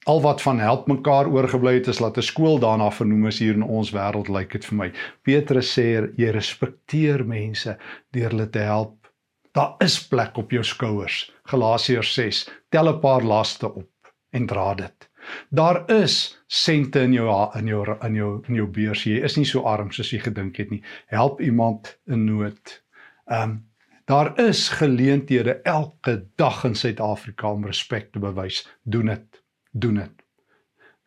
Al 0.03 0.21
wat 0.21 0.41
van 0.41 0.59
help 0.59 0.87
mekaar 0.87 1.29
oorgebly 1.31 1.73
het 1.73 1.87
is 1.87 1.99
laat 1.99 2.17
'n 2.17 2.21
skool 2.21 2.59
daarna 2.59 2.91
vernoem 2.91 3.27
is 3.27 3.39
hier 3.39 3.53
in 3.53 3.63
ons 3.63 3.91
wêreld 3.91 4.27
lyk 4.27 4.51
dit 4.51 4.65
vir 4.65 4.77
my. 4.77 4.91
Petrus 5.21 5.79
sê 5.79 6.11
jy 6.17 6.29
respekteer 6.29 7.25
mense 7.25 7.77
deur 8.11 8.29
hulle 8.29 8.49
te 8.49 8.59
help. 8.59 9.07
Daar 9.51 9.75
is 9.79 10.07
plek 10.07 10.37
op 10.37 10.51
jou 10.51 10.63
skouers. 10.63 11.31
Galasiërs 11.43 12.13
6. 12.13 12.49
Tel 12.69 12.89
'n 12.89 12.99
paar 12.99 13.23
laste 13.23 13.73
op 13.73 13.89
en 14.31 14.45
dra 14.45 14.73
dit. 14.73 15.09
Daar 15.49 15.91
is 15.91 16.43
sente 16.47 16.99
in 16.99 17.13
jou 17.13 17.57
in 17.57 17.67
jou 17.67 17.97
in 18.03 18.15
jou 18.15 18.43
in 18.47 18.55
jou 18.55 18.67
beurs. 18.67 19.03
Jy 19.03 19.23
is 19.23 19.37
nie 19.37 19.45
so 19.45 19.61
arm 19.61 19.91
soos 19.91 20.11
jy 20.11 20.19
gedink 20.19 20.57
het 20.57 20.69
nie. 20.69 20.83
Help 21.07 21.41
iemand 21.41 21.99
in 22.07 22.25
nood. 22.25 22.83
Ehm 23.27 23.49
um, 23.49 23.67
daar 24.05 24.39
is 24.39 24.69
geleenthede 24.69 25.61
elke 25.63 26.25
dag 26.35 26.63
in 26.63 26.75
Suid-Afrika 26.75 27.51
om 27.51 27.65
respek 27.65 28.11
te 28.11 28.19
bewys. 28.19 28.67
Doen 28.83 29.05
dit 29.05 29.42
doen 29.73 29.95
dit. 30.01 30.23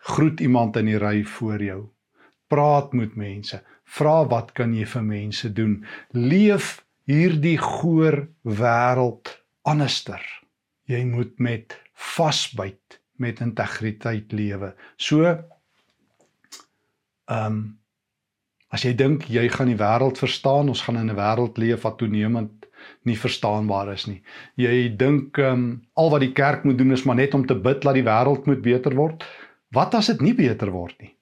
Groet 0.06 0.40
iemand 0.40 0.76
in 0.76 0.90
die 0.90 0.98
ry 0.98 1.24
voor 1.24 1.62
jou. 1.62 1.80
Praat 2.46 2.92
met 2.92 3.16
mense. 3.18 3.62
Vra 3.86 4.26
wat 4.30 4.52
kan 4.58 4.74
jy 4.74 4.86
vir 4.86 5.02
mense 5.06 5.50
doen? 5.54 5.80
Leef 6.14 6.84
hierdie 7.06 7.58
goeie 7.62 8.26
wêreld 8.42 9.32
anderster. 9.66 10.22
Jy 10.86 11.02
moet 11.06 11.38
met 11.42 11.74
vasbyt 11.94 13.00
met 13.22 13.40
integriteit 13.40 14.32
lewe. 14.32 14.74
So 14.96 15.24
ehm 15.26 15.42
um, 17.46 17.78
as 18.74 18.82
jy 18.84 18.92
dink 18.98 19.28
jy 19.30 19.46
gaan 19.48 19.70
die 19.70 19.78
wêreld 19.78 20.18
verstaan, 20.18 20.68
ons 20.68 20.82
gaan 20.84 20.98
in 21.00 21.10
'n 21.10 21.16
wêreld 21.16 21.56
leef 21.58 21.82
wat 21.86 21.98
toenemend 21.98 22.55
nie 23.08 23.16
verstaanbaar 23.18 23.92
is 23.92 24.06
nie. 24.06 24.22
Jy 24.56 24.96
dink 24.96 25.38
ehm 25.38 25.52
um, 25.52 25.66
al 25.94 26.10
wat 26.10 26.24
die 26.24 26.32
kerk 26.32 26.64
moet 26.64 26.78
doen 26.78 26.92
is 26.92 27.04
maar 27.04 27.16
net 27.16 27.34
om 27.34 27.46
te 27.46 27.54
bid 27.54 27.82
dat 27.82 27.94
die 27.94 28.06
wêreld 28.06 28.46
moet 28.46 28.62
beter 28.62 28.94
word. 28.94 29.24
Wat 29.74 29.94
as 29.94 30.06
dit 30.06 30.20
nie 30.20 30.34
beter 30.34 30.70
word 30.70 30.94
nie? 31.00 31.16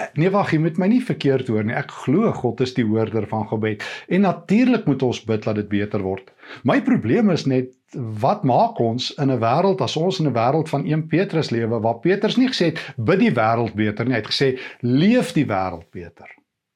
Eh, 0.00 0.06
nee 0.14 0.30
wag, 0.32 0.52
jy 0.54 0.60
moet 0.62 0.78
my 0.80 0.88
nie 0.88 1.02
verkeerd 1.04 1.50
hoor 1.50 1.66
nie. 1.66 1.74
Ek 1.76 1.90
glo 2.04 2.30
God 2.36 2.62
is 2.64 2.72
die 2.76 2.86
hoorder 2.86 3.26
van 3.28 3.46
gebed 3.50 3.84
en 4.08 4.24
natuurlik 4.24 4.86
moet 4.88 5.02
ons 5.02 5.20
bid 5.26 5.44
dat 5.44 5.58
dit 5.60 5.68
beter 5.68 6.04
word. 6.04 6.30
My 6.64 6.78
probleem 6.84 7.30
is 7.34 7.46
net 7.50 7.74
wat 8.22 8.44
maak 8.46 8.78
ons 8.80 9.10
in 9.18 9.30
'n 9.30 9.40
wêreld 9.42 9.82
as 9.82 9.96
ons 9.96 10.20
in 10.20 10.28
'n 10.28 10.34
wêreld 10.34 10.68
van 10.68 10.86
1 10.86 11.06
Petrus 11.08 11.50
lewe 11.50 11.80
waar 11.80 11.98
Petrus 12.00 12.36
nie 12.36 12.48
gesê 12.48 12.72
het 12.72 12.94
bid 12.96 13.18
die 13.18 13.34
wêreld 13.34 13.74
beter 13.74 14.04
nie, 14.04 14.14
hy 14.14 14.22
het 14.22 14.32
gesê 14.32 14.58
leef 14.80 15.32
die 15.32 15.46
wêreld 15.46 15.90
beter 15.90 16.28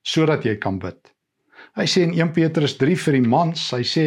sodat 0.03 0.45
jy 0.45 0.57
kan 0.59 0.79
bid. 0.79 1.14
Hy 1.75 1.87
sê 1.91 2.05
in 2.07 2.15
1 2.15 2.33
Petrus 2.37 2.77
3 2.79 2.95
vir 3.03 3.17
die 3.19 3.29
mans, 3.29 3.63
hy 3.75 3.83
sê 3.83 4.07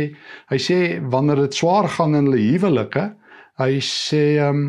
hy 0.52 0.60
sê 0.62 0.78
wanneer 1.14 1.44
dit 1.44 1.58
swaar 1.58 1.90
gaan 1.92 2.16
in 2.16 2.30
hulle 2.30 2.44
huwelike, 2.56 3.10
hy 3.60 3.72
sê 3.84 4.24
ehm 4.40 4.62
um, 4.62 4.68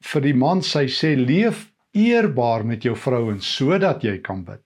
vir 0.00 0.22
die 0.24 0.36
mans, 0.36 0.68
hy 0.76 0.86
sê 0.88 1.12
leef 1.16 1.66
eerbaar 1.92 2.64
met 2.64 2.84
jou 2.84 2.94
vrouens 2.96 3.44
sodat 3.44 4.04
jy 4.04 4.18
kan 4.24 4.44
bid. 4.46 4.62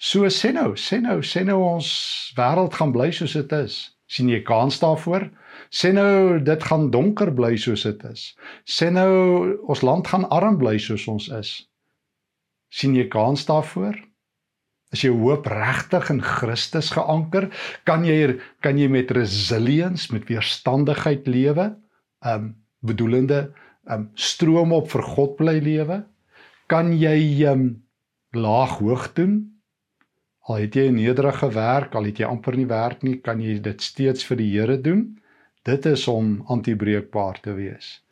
So 0.00 0.26
sê 0.32 0.50
nou, 0.56 0.72
sê 0.80 0.98
nou, 1.04 1.20
sê 1.20 1.44
nou 1.44 1.58
ons 1.60 1.88
wêreld 2.38 2.74
gaan 2.74 2.94
bly 2.94 3.10
soos 3.12 3.36
dit 3.36 3.52
is. 3.58 3.80
sien 4.10 4.26
jy 4.26 4.40
kans 4.42 4.80
daarvoor? 4.82 5.28
Sê 5.70 5.92
nou 5.94 6.40
dit 6.42 6.62
gaan 6.66 6.88
donker 6.90 7.30
bly 7.30 7.52
soos 7.56 7.84
dit 7.86 8.00
is. 8.08 8.34
Sê 8.66 8.88
nou 8.90 9.58
ons 9.70 9.82
land 9.86 10.06
gaan 10.06 10.24
arm 10.34 10.56
bly 10.58 10.78
soos 10.78 11.06
ons 11.08 11.28
is. 11.28 11.50
sien 12.70 12.94
jy 12.94 13.08
kans 13.10 13.44
daarvoor? 13.46 13.94
Is 14.90 15.04
jou 15.04 15.12
hoop 15.20 15.46
regtig 15.46 16.08
in 16.10 16.18
Christus 16.22 16.90
geanker? 16.90 17.46
Kan 17.86 18.04
jy 18.06 18.38
kan 18.64 18.78
jy 18.78 18.88
met 18.90 19.12
resilience, 19.14 20.10
met 20.12 20.26
weerstandigheid 20.30 21.28
lewe? 21.30 21.70
Um 22.26 22.56
bedoelende 22.82 23.52
um 23.90 24.08
stroom 24.18 24.72
op 24.72 24.90
vir 24.90 25.04
God 25.14 25.36
bly 25.38 25.58
lewe? 25.62 26.02
Kan 26.70 26.92
jy 26.98 27.46
um 27.50 27.70
laag 28.34 28.80
hoog 28.80 29.12
doen? 29.14 29.38
Al 30.50 30.64
het 30.64 30.74
jy 30.74 30.88
'n 30.90 30.98
nederige 30.98 31.50
werk, 31.54 31.94
al 31.94 32.04
het 32.04 32.18
jy 32.18 32.26
amper 32.26 32.56
nie 32.56 32.66
werk 32.66 33.02
nie, 33.02 33.20
kan 33.22 33.40
jy 33.40 33.60
dit 33.60 33.80
steeds 33.80 34.24
vir 34.24 34.36
die 34.36 34.50
Here 34.58 34.80
doen? 34.80 35.20
Dit 35.62 35.86
is 35.86 36.08
om 36.08 36.42
antibreekbaar 36.48 37.40
te 37.40 37.54
wees. 37.54 38.02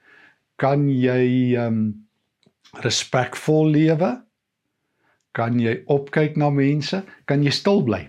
Kan 0.57 0.88
jy 0.88 1.57
um 1.59 2.07
respekvol 2.85 3.67
lewe? 3.71 4.28
Kan 5.38 5.61
jy 5.62 5.77
opkyk 5.87 6.35
na 6.37 6.51
mense? 6.51 7.05
Kan 7.31 7.44
jy 7.46 7.53
stil 7.55 7.85
bly? 7.87 8.09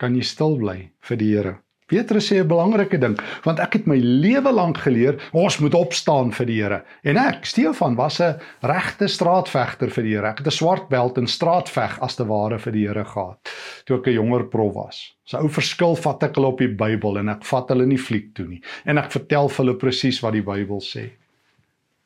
Kan 0.00 0.16
jy 0.18 0.24
stil 0.26 0.56
bly 0.58 0.78
vir 1.06 1.20
die 1.20 1.28
Here? 1.30 1.58
Petrus 1.90 2.28
sê 2.30 2.38
'n 2.38 2.48
belangrike 2.48 2.98
ding, 3.02 3.16
want 3.42 3.58
ek 3.58 3.72
het 3.74 3.86
my 3.86 3.96
lewe 3.98 4.52
lank 4.54 4.78
geleer 4.78 5.18
ons 5.34 5.58
moet 5.58 5.74
opstaan 5.74 6.30
vir 6.30 6.46
die 6.46 6.58
Here. 6.62 6.82
En 7.04 7.16
ek, 7.16 7.46
Stefan, 7.46 7.96
was 7.96 8.20
'n 8.20 8.38
regte 8.62 9.08
straatvegter 9.08 9.90
vir 9.90 10.02
die 10.02 10.14
Here. 10.14 10.28
Ek 10.28 10.38
het 10.38 10.46
'n 10.46 10.50
swart 10.50 10.88
beld 10.88 11.18
in 11.18 11.26
straatveg 11.26 11.98
as 12.00 12.16
te 12.16 12.24
ware 12.24 12.58
vir 12.58 12.72
die 12.72 12.86
Here 12.86 13.04
gehad 13.04 13.38
toe 13.86 13.98
ek 13.98 14.06
'n 14.06 14.14
jonger 14.14 14.44
prof 14.50 14.74
was. 14.74 15.14
So 15.24 15.38
ou 15.38 15.48
verskil 15.48 15.96
vat 15.96 16.22
ek 16.22 16.34
hulle 16.34 16.46
op 16.46 16.58
die 16.58 16.74
Bybel 16.74 17.18
en 17.18 17.28
ek 17.28 17.44
vat 17.44 17.68
hulle 17.68 17.86
nie 17.86 17.98
fliek 17.98 18.34
toe 18.34 18.46
nie. 18.46 18.62
En 18.84 18.98
ek 18.98 19.10
vertel 19.10 19.48
vir 19.48 19.64
hulle 19.64 19.78
presies 19.78 20.20
wat 20.22 20.32
die 20.32 20.42
Bybel 20.42 20.80
sê. 20.80 21.10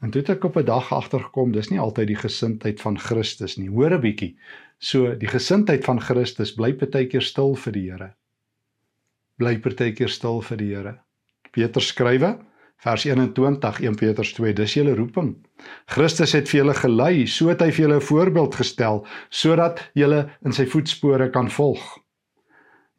En 0.02 0.10
toe 0.10 0.20
het 0.20 0.30
ek 0.36 0.44
op 0.44 0.56
'n 0.56 0.64
dag 0.64 0.92
agtergekom, 0.92 1.52
dis 1.52 1.70
nie 1.70 1.80
altyd 1.80 2.06
die 2.06 2.22
gesindheid 2.22 2.80
van 2.80 2.98
Christus 2.98 3.56
nie. 3.56 3.68
Hoor 3.68 3.94
'n 3.94 4.00
bietjie. 4.00 4.36
So 4.78 5.14
die 5.14 5.28
gesindheid 5.28 5.84
van 5.84 6.00
Christus 6.00 6.54
bly 6.54 6.72
partykeer 6.72 7.22
stil 7.22 7.54
vir 7.54 7.72
die 7.72 7.90
Here. 7.90 8.14
Bly 9.38 9.58
partykeer 9.58 10.08
stil 10.08 10.42
vir 10.42 10.56
die 10.56 10.74
Here. 10.74 10.98
Petrus 11.52 11.86
skrywe 11.86 12.38
vers 12.84 13.04
21 13.04 13.80
1 13.80 13.94
Petrus 13.94 14.32
2 14.32 14.52
dis 14.52 14.74
julle 14.74 14.94
roeping. 14.94 15.34
Christus 15.86 16.32
het 16.32 16.48
vir 16.48 16.60
julle 16.60 16.74
gelei, 16.74 17.26
so 17.26 17.48
het 17.48 17.60
hy 17.60 17.70
vir 17.70 17.86
julle 17.86 17.96
'n 17.96 18.08
voorbeeld 18.08 18.54
gestel 18.54 19.06
sodat 19.30 19.90
julle 19.94 20.30
in 20.44 20.52
sy 20.52 20.66
voetspore 20.66 21.30
kan 21.30 21.50
volg. 21.50 22.03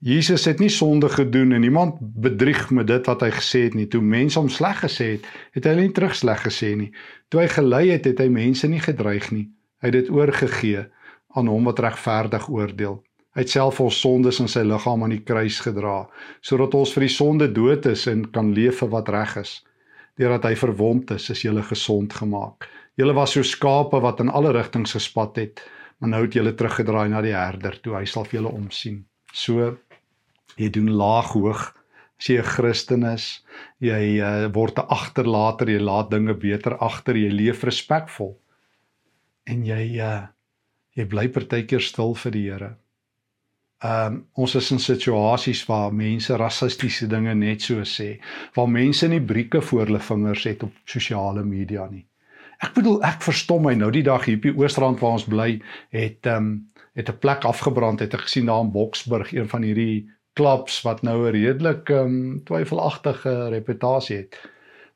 Jesus 0.05 0.43
het 0.45 0.59
nie 0.61 0.69
sonde 0.69 1.09
gedoen 1.09 1.51
en 1.51 1.63
niemand 1.65 1.95
bedrieg 1.99 2.69
met 2.69 2.85
dit 2.87 3.07
wat 3.09 3.23
hy 3.25 3.31
gesê 3.33 3.63
het 3.63 3.73
nie. 3.73 3.87
Toe 3.89 4.03
mense 4.05 4.37
hom 4.37 4.51
sleg 4.53 4.83
gesê 4.83 5.07
het, 5.15 5.23
het 5.57 5.65
hy 5.65 5.71
nie 5.79 5.93
terug 5.97 6.13
sleg 6.13 6.43
gesê 6.45 6.75
nie. 6.77 6.91
Toe 7.33 7.39
hy 7.41 7.47
gelei 7.49 7.87
het, 7.89 8.05
het 8.05 8.21
hy 8.21 8.27
mense 8.29 8.69
nie 8.69 8.83
gedreig 8.85 9.31
nie. 9.33 9.47
Hy 9.81 9.89
het 9.89 9.95
dit 9.97 10.11
oorgegee 10.13 10.83
aan 11.33 11.49
hom 11.49 11.65
wat 11.65 11.81
regverdig 11.81 12.45
oordeel. 12.53 12.99
Hy 13.33 13.47
het 13.47 13.55
self 13.55 13.81
ons 13.81 13.97
sondes 14.03 14.37
in 14.43 14.51
sy 14.51 14.61
liggaam 14.67 15.07
aan 15.07 15.15
die 15.15 15.23
kruis 15.25 15.57
gedra, 15.65 15.95
sodat 16.45 16.77
ons 16.77 16.93
vir 16.93 17.07
die 17.07 17.15
sonde 17.15 17.49
dood 17.57 17.89
is 17.89 18.05
en 18.13 18.27
kan 18.37 18.53
leef 18.53 18.83
vir 18.83 18.93
wat 18.93 19.09
reg 19.09 19.33
is. 19.41 19.55
Deurdat 20.21 20.45
hy 20.51 20.53
verwond 20.67 21.15
is, 21.17 21.31
is 21.33 21.41
jy 21.47 21.65
gesond 21.71 22.13
gemaak. 22.13 22.69
Jy 22.93 23.09
was 23.09 23.33
so 23.33 23.41
skape 23.41 24.05
wat 24.05 24.21
in 24.21 24.29
alle 24.29 24.53
rigtings 24.53 24.93
gespat 24.93 25.41
het, 25.41 25.65
maar 25.97 26.13
nou 26.13 26.23
het 26.29 26.37
jy 26.37 26.45
teruggedraai 26.53 27.09
na 27.09 27.25
die 27.25 27.33
herder 27.33 27.81
toe 27.81 27.97
hy 27.97 28.05
sal 28.05 28.29
vir 28.29 28.43
julle 28.43 28.53
omsien. 28.53 29.01
So 29.35 29.73
jy 30.57 30.69
doen 30.69 30.91
laag 30.91 31.33
hoog 31.33 31.73
as 32.19 32.29
jy 32.29 32.37
'n 32.39 32.51
Christen 32.55 33.03
is 33.03 33.43
jy 33.79 34.19
uh, 34.19 34.47
word 34.53 34.79
'n 34.79 34.87
agterlater 34.87 35.69
jy 35.69 35.79
laat 35.79 36.11
dinge 36.11 36.33
beter 36.33 36.77
agter 36.79 37.15
jy 37.15 37.29
leef 37.29 37.63
respekvol 37.63 38.37
en 39.45 39.65
jy 39.65 39.99
uh, 39.99 40.27
jy 40.95 41.05
bly 41.11 41.27
partykeer 41.27 41.83
stil 41.83 42.15
vir 42.15 42.35
die 42.35 42.47
Here. 42.49 42.71
Um 43.85 44.21
ons 44.39 44.55
is 44.55 44.71
in 44.71 44.79
situasies 44.79 45.65
waar 45.67 45.91
mense 45.93 46.37
rassistiese 46.39 47.07
dinge 47.11 47.35
net 47.35 47.61
so 47.61 47.83
sê, 47.83 48.15
waar 48.55 48.71
mense 48.71 49.07
nie 49.11 49.19
brieke 49.19 49.61
voor 49.61 49.85
hulle 49.85 49.99
vingers 49.99 50.45
het 50.47 50.63
op 50.63 50.71
sosiale 50.87 51.43
media 51.43 51.87
nie. 51.91 52.05
Ek 52.63 52.71
bedoel 52.77 53.01
ek 53.03 53.19
verstom 53.21 53.67
my 53.67 53.75
nou 53.75 53.91
die 53.91 54.05
dag 54.07 54.23
hier 54.25 54.39
op 54.39 54.47
die 54.47 54.55
Oostrand 54.55 55.03
waar 55.03 55.19
ons 55.19 55.27
bly 55.27 55.59
het 55.91 56.25
um 56.31 56.71
het 56.95 57.09
'n 57.11 57.19
plek 57.19 57.43
afgebrand 57.43 57.99
het 57.99 58.13
ek 58.13 58.23
gesien 58.23 58.47
daar 58.47 58.63
in 58.63 58.71
Boksburg 58.71 59.33
een 59.33 59.49
van 59.51 59.61
hierdie 59.61 60.07
klubs 60.35 60.81
wat 60.83 61.01
nou 61.01 61.17
'n 61.27 61.31
redelik 61.31 61.89
um, 61.89 62.41
twyfelagtige 62.45 63.49
reputasie 63.49 64.17
het. 64.17 64.37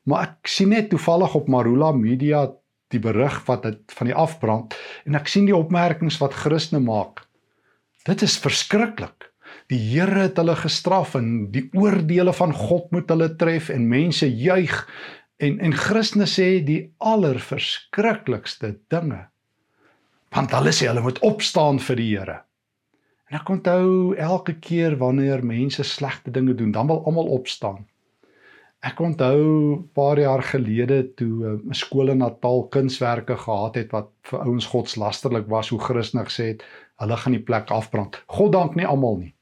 Maar 0.04 0.22
ek 0.22 0.48
sien 0.48 0.68
net 0.68 0.90
toevallig 0.90 1.34
op 1.34 1.48
Marula 1.48 1.92
Media 1.92 2.48
die 2.90 3.00
berig 3.00 3.44
wat 3.46 3.62
dit 3.62 3.92
van 3.98 4.06
die 4.10 4.16
afbrand 4.16 4.74
en 5.04 5.14
ek 5.14 5.28
sien 5.28 5.46
die 5.46 5.56
opmerkings 5.56 6.18
wat 6.18 6.34
Christene 6.34 6.82
maak. 6.82 7.24
Dit 8.04 8.22
is 8.22 8.38
verskriklik. 8.40 9.30
Die 9.70 9.78
Here 9.78 10.26
het 10.26 10.38
hulle 10.40 10.56
gestraf 10.56 11.14
en 11.14 11.50
die 11.54 11.68
oordeele 11.78 12.32
van 12.34 12.52
God 12.56 12.90
moet 12.90 13.10
hulle 13.12 13.30
tref 13.36 13.70
en 13.70 13.88
mense 13.88 14.26
juig 14.26 14.74
en 15.40 15.60
en 15.60 15.72
Christene 15.72 16.26
sê 16.26 16.48
die 16.64 16.82
allerverskriklikste 16.98 18.74
dinge. 18.92 19.28
Want 20.34 20.54
hulle 20.54 20.72
sê 20.74 20.90
hulle 20.90 21.04
moet 21.04 21.20
opstaan 21.26 21.78
vir 21.78 21.96
die 21.96 22.10
Here. 22.16 22.38
En 23.30 23.38
ek 23.38 23.50
onthou 23.54 24.16
elke 24.18 24.56
keer 24.58 24.96
wanneer 24.98 25.44
mense 25.46 25.84
slegte 25.86 26.32
dinge 26.34 26.54
doen, 26.58 26.72
dan 26.74 26.88
wil 26.90 27.04
almal 27.06 27.30
opstaan. 27.30 27.86
Ek 28.82 28.98
onthou 29.00 29.40
'n 29.76 29.90
paar 29.94 30.18
jaar 30.18 30.42
gelede 30.42 31.14
toe 31.14 31.46
eh, 31.46 31.68
'n 31.68 31.74
skool 31.74 32.10
in 32.10 32.18
Natal 32.18 32.66
kunswerke 32.68 33.36
gehad 33.36 33.74
het 33.74 33.90
wat 33.92 34.08
vir 34.22 34.40
ouens 34.40 34.66
godslasterlik 34.66 35.46
was, 35.46 35.68
hoe 35.68 35.78
Christus 35.78 36.26
gesê 36.28 36.44
het, 36.52 36.64
hulle 36.96 37.16
gaan 37.16 37.32
die 37.32 37.42
plek 37.42 37.70
afbrand. 37.70 38.22
God 38.26 38.52
dank 38.52 38.74
nie 38.74 38.86
almal 38.86 39.16
nie. 39.16 39.34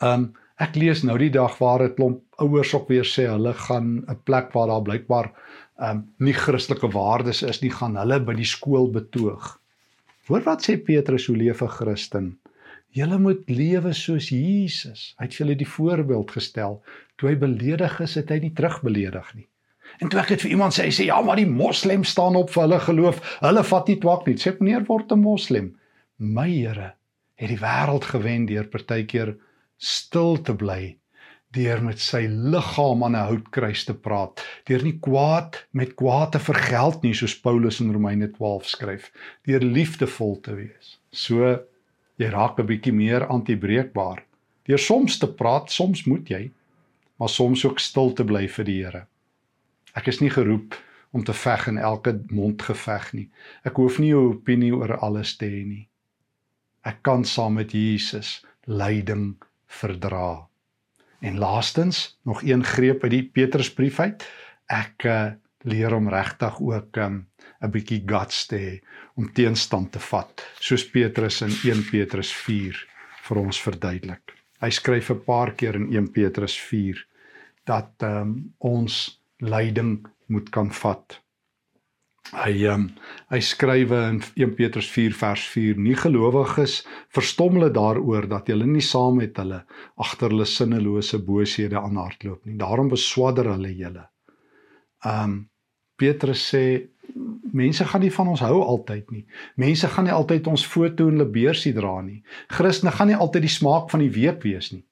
Um 0.00 0.32
ek 0.58 0.74
lees 0.74 1.02
nou 1.04 1.18
die 1.18 1.30
dag 1.30 1.58
waar 1.58 1.82
'n 1.82 1.94
klomp 1.94 2.22
ouers 2.38 2.74
ook 2.74 2.88
weer 2.88 3.04
sê 3.04 3.28
hulle 3.28 3.54
gaan 3.54 4.04
'n 4.08 4.20
plek 4.24 4.52
waar 4.52 4.68
daar 4.68 4.82
blykbaar 4.82 5.32
um 5.90 6.14
nie 6.18 6.32
Christelike 6.32 6.88
waardes 6.88 7.42
is 7.42 7.60
nie, 7.62 7.70
gaan 7.70 7.96
hulle 7.96 8.20
by 8.20 8.34
die 8.34 8.44
skool 8.44 8.90
betoog. 8.90 9.57
Hoor 10.28 10.44
wat 10.44 10.60
sê 10.66 10.76
Petrus 10.76 11.26
hoe 11.26 11.36
leef 11.36 11.62
'n 11.64 11.72
Christen? 11.72 12.26
Julle 12.92 13.18
moet 13.18 13.48
lewe 13.48 13.92
soos 13.92 14.28
Jesus. 14.28 15.14
Hy 15.18 15.24
het 15.24 15.34
julle 15.34 15.56
die 15.56 15.68
voorbeeld 15.68 16.30
gestel. 16.30 16.82
Toe 17.16 17.30
hy 17.30 17.36
beledig 17.36 18.00
is, 18.00 18.14
het 18.14 18.28
hy 18.28 18.38
nie 18.42 18.52
terugbeledig 18.52 19.34
nie. 19.34 19.48
En 20.00 20.08
toe 20.08 20.20
ek 20.20 20.28
dit 20.28 20.44
vir 20.44 20.50
iemand 20.50 20.76
sê, 20.76 20.84
hy 20.84 20.92
sê 20.92 21.06
ja, 21.08 21.20
maar 21.24 21.40
die 21.40 21.48
moslim 21.48 22.04
staan 22.04 22.36
op 22.36 22.50
vir 22.50 22.62
hulle 22.62 22.80
geloof. 22.80 23.22
Hulle 23.40 23.64
vat 23.64 23.88
nie 23.88 23.98
twak 24.00 24.26
nie. 24.26 24.36
Sê 24.36 24.52
meneer 24.60 24.84
word 24.84 25.12
'n 25.12 25.20
moslim. 25.20 25.76
My 26.18 26.50
Here 26.50 26.94
het 27.36 27.48
die 27.48 27.62
wêreld 27.64 28.04
gewen 28.04 28.46
deur 28.46 28.68
partykeer 28.68 29.36
stil 29.76 30.42
te 30.42 30.54
bly 30.54 30.98
deur 31.56 31.80
met 31.82 32.00
sy 32.00 32.26
liggaam 32.28 33.04
aan 33.04 33.16
'n 33.16 33.28
houtkruis 33.30 33.84
te 33.84 33.94
praat, 33.94 34.44
deur 34.68 34.82
nie 34.82 34.98
kwaad 35.00 35.66
met 35.72 35.94
kwaad 35.94 36.32
te 36.32 36.38
vergeld 36.38 37.02
nie 37.02 37.14
soos 37.14 37.40
Paulus 37.40 37.80
in 37.80 37.92
Romeine 37.92 38.28
12 38.30 38.66
skryf, 38.68 39.12
deur 39.46 39.60
liefdevol 39.60 40.40
te 40.40 40.54
wees. 40.54 40.98
So 41.10 41.58
jy 42.18 42.28
raak 42.30 42.58
'n 42.58 42.66
bietjie 42.66 42.92
meer 42.92 43.26
antibreekbaar. 43.26 44.24
Deur 44.64 44.78
soms 44.78 45.18
te 45.18 45.26
praat, 45.26 45.70
soms 45.70 46.04
moet 46.04 46.28
jy, 46.28 46.50
maar 47.18 47.28
soms 47.28 47.64
ook 47.64 47.78
stil 47.78 48.12
te 48.12 48.24
bly 48.24 48.48
vir 48.48 48.64
die 48.64 48.84
Here. 48.84 49.06
Ek 49.94 50.08
is 50.08 50.20
nie 50.20 50.30
geroep 50.30 50.74
om 51.12 51.24
te 51.24 51.32
veg 51.32 51.66
in 51.68 51.78
elke 51.78 52.20
mondgeveg 52.30 53.12
nie. 53.12 53.30
Ek 53.64 53.76
hoef 53.76 53.98
nie 53.98 54.12
'n 54.12 54.34
opinie 54.34 54.74
oor 54.74 54.98
alles 54.98 55.36
te 55.36 55.46
hê 55.46 55.64
nie. 55.66 55.88
Ek 56.84 57.02
kan 57.02 57.24
saam 57.24 57.54
met 57.54 57.72
Jesus 57.72 58.44
lyding 58.66 59.36
verdra. 59.66 60.47
En 61.20 61.38
laastens, 61.38 62.18
nog 62.22 62.42
een 62.42 62.64
greep 62.64 63.02
uit 63.02 63.10
die 63.10 63.24
Petrusbrief 63.24 64.00
uit. 64.00 64.24
Ek 64.66 65.04
uh, 65.04 65.32
leer 65.66 65.94
om 65.94 66.08
regtig 66.08 66.60
ook 66.60 66.96
'n 66.96 67.26
um, 67.60 67.70
bietjie 67.70 68.02
guts 68.06 68.46
te 68.46 68.56
hê 68.56 68.74
om 69.14 69.32
teenstand 69.32 69.92
te 69.92 69.98
vat, 69.98 70.44
soos 70.60 70.90
Petrus 70.90 71.40
in 71.42 71.54
1 71.64 71.90
Petrus 71.90 72.32
4 72.32 72.86
vir 73.28 73.36
ons 73.36 73.60
verduidelik. 73.60 74.34
Hy 74.60 74.70
skryf 74.70 75.10
'n 75.10 75.24
paar 75.24 75.52
keer 75.54 75.74
in 75.74 75.90
1 75.92 76.10
Petrus 76.12 76.58
4 76.60 77.06
dat 77.64 77.92
um, 78.02 78.54
ons 78.58 79.20
lyding 79.38 80.06
moet 80.26 80.50
kan 80.50 80.70
vat. 80.72 81.20
Hy 82.28 82.66
um, 82.68 82.88
hy 83.32 83.38
skrywe 83.40 83.98
in 84.10 84.18
1 84.36 84.54
Petrus 84.58 84.88
4 84.92 85.14
vers 85.16 85.44
4: 85.54 85.78
Nie 85.80 85.96
gelowiges 85.96 86.82
verstom 87.14 87.56
hulle 87.56 87.70
daaroor 87.72 88.28
dat 88.28 88.50
hulle 88.52 88.66
nie 88.68 88.84
saam 88.84 89.16
met 89.22 89.38
hulle 89.40 89.62
agter 89.96 90.34
hulle 90.34 90.46
sinnelose 90.48 91.22
bosehede 91.24 91.80
aanhardloop 91.80 92.44
nie. 92.44 92.58
Daarom 92.60 92.92
beswadder 92.92 93.48
hulle 93.54 93.72
julle. 93.72 94.04
Um 95.04 95.46
Petrus 95.98 96.44
sê 96.52 96.64
mense 97.52 97.84
gaan 97.84 98.04
nie 98.04 98.12
van 98.14 98.28
ons 98.34 98.42
hou 98.44 98.60
altyd 98.62 99.08
nie. 99.10 99.24
Mense 99.56 99.88
gaan 99.90 100.06
nie 100.06 100.14
altyd 100.14 100.46
ons 100.52 100.66
foto 100.66 101.08
en 101.08 101.16
hulle 101.16 101.32
beursie 101.32 101.72
dra 101.74 101.96
nie. 102.04 102.20
Christene 102.52 102.92
gaan 102.94 103.10
nie 103.10 103.18
altyd 103.18 103.48
die 103.48 103.56
smaak 103.56 103.88
van 103.90 104.04
die 104.04 104.12
week 104.14 104.44
wees 104.44 104.70
nie. 104.74 104.84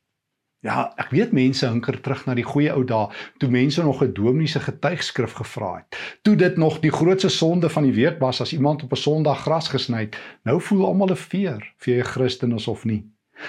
Ja, 0.67 0.89
ek 0.99 1.13
weet 1.15 1.35
mense 1.37 1.69
hinker 1.69 2.01
terug 2.03 2.25
na 2.27 2.35
die 2.35 2.45
goeie 2.47 2.73
ou 2.75 2.81
dae 2.83 3.05
toe 3.39 3.49
mense 3.55 3.83
nog 3.87 4.01
'n 4.03 4.15
dominee 4.17 4.63
getuigskrif 4.65 5.37
gevra 5.39 5.77
het. 5.77 5.99
Toe 6.23 6.35
dit 6.37 6.57
nog 6.57 6.81
die 6.81 6.91
grootste 6.91 7.29
sonde 7.29 7.69
van 7.69 7.85
die 7.85 7.95
week 7.95 8.19
was 8.19 8.41
as 8.41 8.53
iemand 8.53 8.83
op 8.83 8.93
'n 8.93 8.97
Sondag 8.97 9.43
gras 9.43 9.69
gesny 9.69 10.01
het. 10.01 10.17
Nou 10.43 10.61
voel 10.61 10.87
almal 10.87 11.11
'n 11.11 11.17
veer, 11.17 11.73
of 11.79 11.87
jy 11.87 11.99
'n 11.99 12.05
Christen 12.05 12.53
is 12.55 12.69
of 12.69 12.85
nie. 12.85 13.05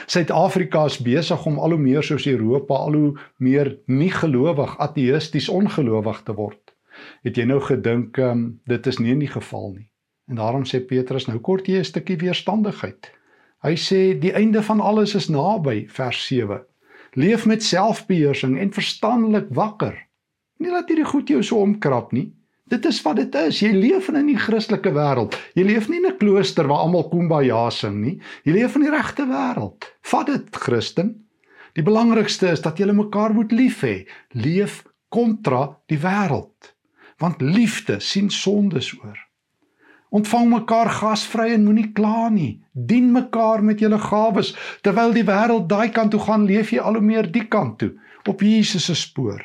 Suid-Afrika 0.05 0.85
is 0.85 0.97
besig 0.97 1.45
om 1.45 1.59
al 1.59 1.69
hoe 1.69 1.79
meer 1.79 2.03
soos 2.03 2.27
Europa 2.27 2.73
al 2.73 2.93
hoe 2.93 3.19
meer 3.37 3.77
nie 3.85 4.11
gelowig, 4.11 4.77
ateïsties, 4.77 5.49
ongelowig 5.49 6.21
te 6.23 6.33
word. 6.33 6.75
Het 7.23 7.35
jy 7.35 7.43
nou 7.43 7.59
gedink 7.61 8.17
um, 8.17 8.59
dit 8.65 8.87
is 8.87 8.97
nie 8.97 9.11
in 9.11 9.19
die 9.19 9.31
geval 9.31 9.71
nie? 9.73 9.89
En 10.27 10.35
daarom 10.35 10.65
sê 10.65 10.85
Petrus 10.85 11.25
nou 11.27 11.39
kort 11.39 11.67
jy 11.67 11.77
'n 11.79 11.83
stukkie 11.83 12.17
weerstandigheid. 12.17 13.11
Hy 13.63 13.75
sê 13.75 14.19
die 14.19 14.33
einde 14.33 14.61
van 14.63 14.79
alles 14.79 15.15
is 15.15 15.29
naby, 15.29 15.87
vers 15.89 16.27
7. 16.27 16.61
Leef 17.17 17.45
met 17.49 17.63
selfbeheersing 17.63 18.59
en 18.61 18.73
verstandelik 18.73 19.47
wakker. 19.49 19.95
Nie 20.61 20.69
laat 20.69 20.89
hierdie 20.91 21.07
goed 21.07 21.29
jou 21.31 21.41
so 21.43 21.63
omkrap 21.65 22.11
nie. 22.13 22.27
Dit 22.69 22.85
is 22.85 22.99
wat 23.01 23.17
dit 23.17 23.35
is. 23.39 23.61
Jy 23.63 23.71
leef 23.73 24.09
in 24.11 24.17
'n 24.19 24.37
Christelike 24.37 24.91
wêreld. 24.93 25.37
Jy 25.55 25.63
leef 25.63 25.89
nie 25.89 25.97
in 25.97 26.05
'n 26.05 26.17
klooster 26.17 26.67
waar 26.67 26.83
almal 26.85 27.09
kumbaya 27.09 27.69
sing 27.69 28.01
nie. 28.01 28.19
Jy 28.43 28.51
leef 28.53 28.75
in 28.75 28.81
die 28.81 28.91
regte 28.91 29.25
wêreld. 29.25 29.85
Vat 30.01 30.25
dit, 30.27 30.55
Christen. 30.55 31.25
Die 31.73 31.83
belangrikste 31.83 32.51
is 32.51 32.61
dat 32.61 32.77
jy 32.77 32.91
mekaar 32.91 33.33
moet 33.33 33.51
lief 33.51 33.81
hê. 33.81 34.07
Leef 34.33 34.83
kontra 35.09 35.77
die 35.87 35.99
wêreld. 35.99 36.75
Want 37.17 37.41
liefde 37.41 37.99
sien 37.99 38.29
sondes 38.29 38.93
oor. 39.03 39.26
Ontvang 40.09 40.47
mekaar 40.49 40.89
gasvry 40.89 41.51
en 41.53 41.65
moenie 41.67 41.91
kla 41.93 42.29
nie. 42.31 42.61
Dien 42.71 43.11
mekaar 43.11 43.63
met 43.63 43.81
julle 43.83 43.99
gawes 43.99 44.53
terwyl 44.81 45.11
die 45.15 45.25
wêreld 45.27 45.67
daai 45.67 45.89
kant 45.91 46.13
toe 46.15 46.21
gaan, 46.23 46.47
leef 46.47 46.71
jy 46.71 46.79
al 46.79 46.99
hoe 46.99 47.03
meer 47.03 47.27
die 47.31 47.47
kant 47.47 47.77
toe 47.83 47.93
op 48.27 48.41
Jesus 48.43 48.87
se 48.87 48.95
spoor. 48.95 49.43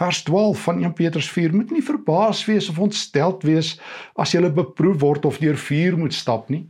Vers 0.00 0.22
12 0.22 0.62
van 0.62 0.82
1 0.82 0.92
Petrus 0.96 1.30
4 1.30 1.54
moet 1.54 1.70
nie 1.70 1.82
verbaas 1.84 2.44
wees 2.48 2.68
of 2.70 2.78
ontsteld 2.78 3.42
wees 3.44 3.74
as 4.16 4.32
jy 4.32 4.40
beproef 4.48 5.00
word 5.02 5.26
of 5.28 5.38
deur 5.42 5.58
vuur 5.58 5.98
moet 5.98 6.14
stap 6.14 6.48
nie. 6.48 6.64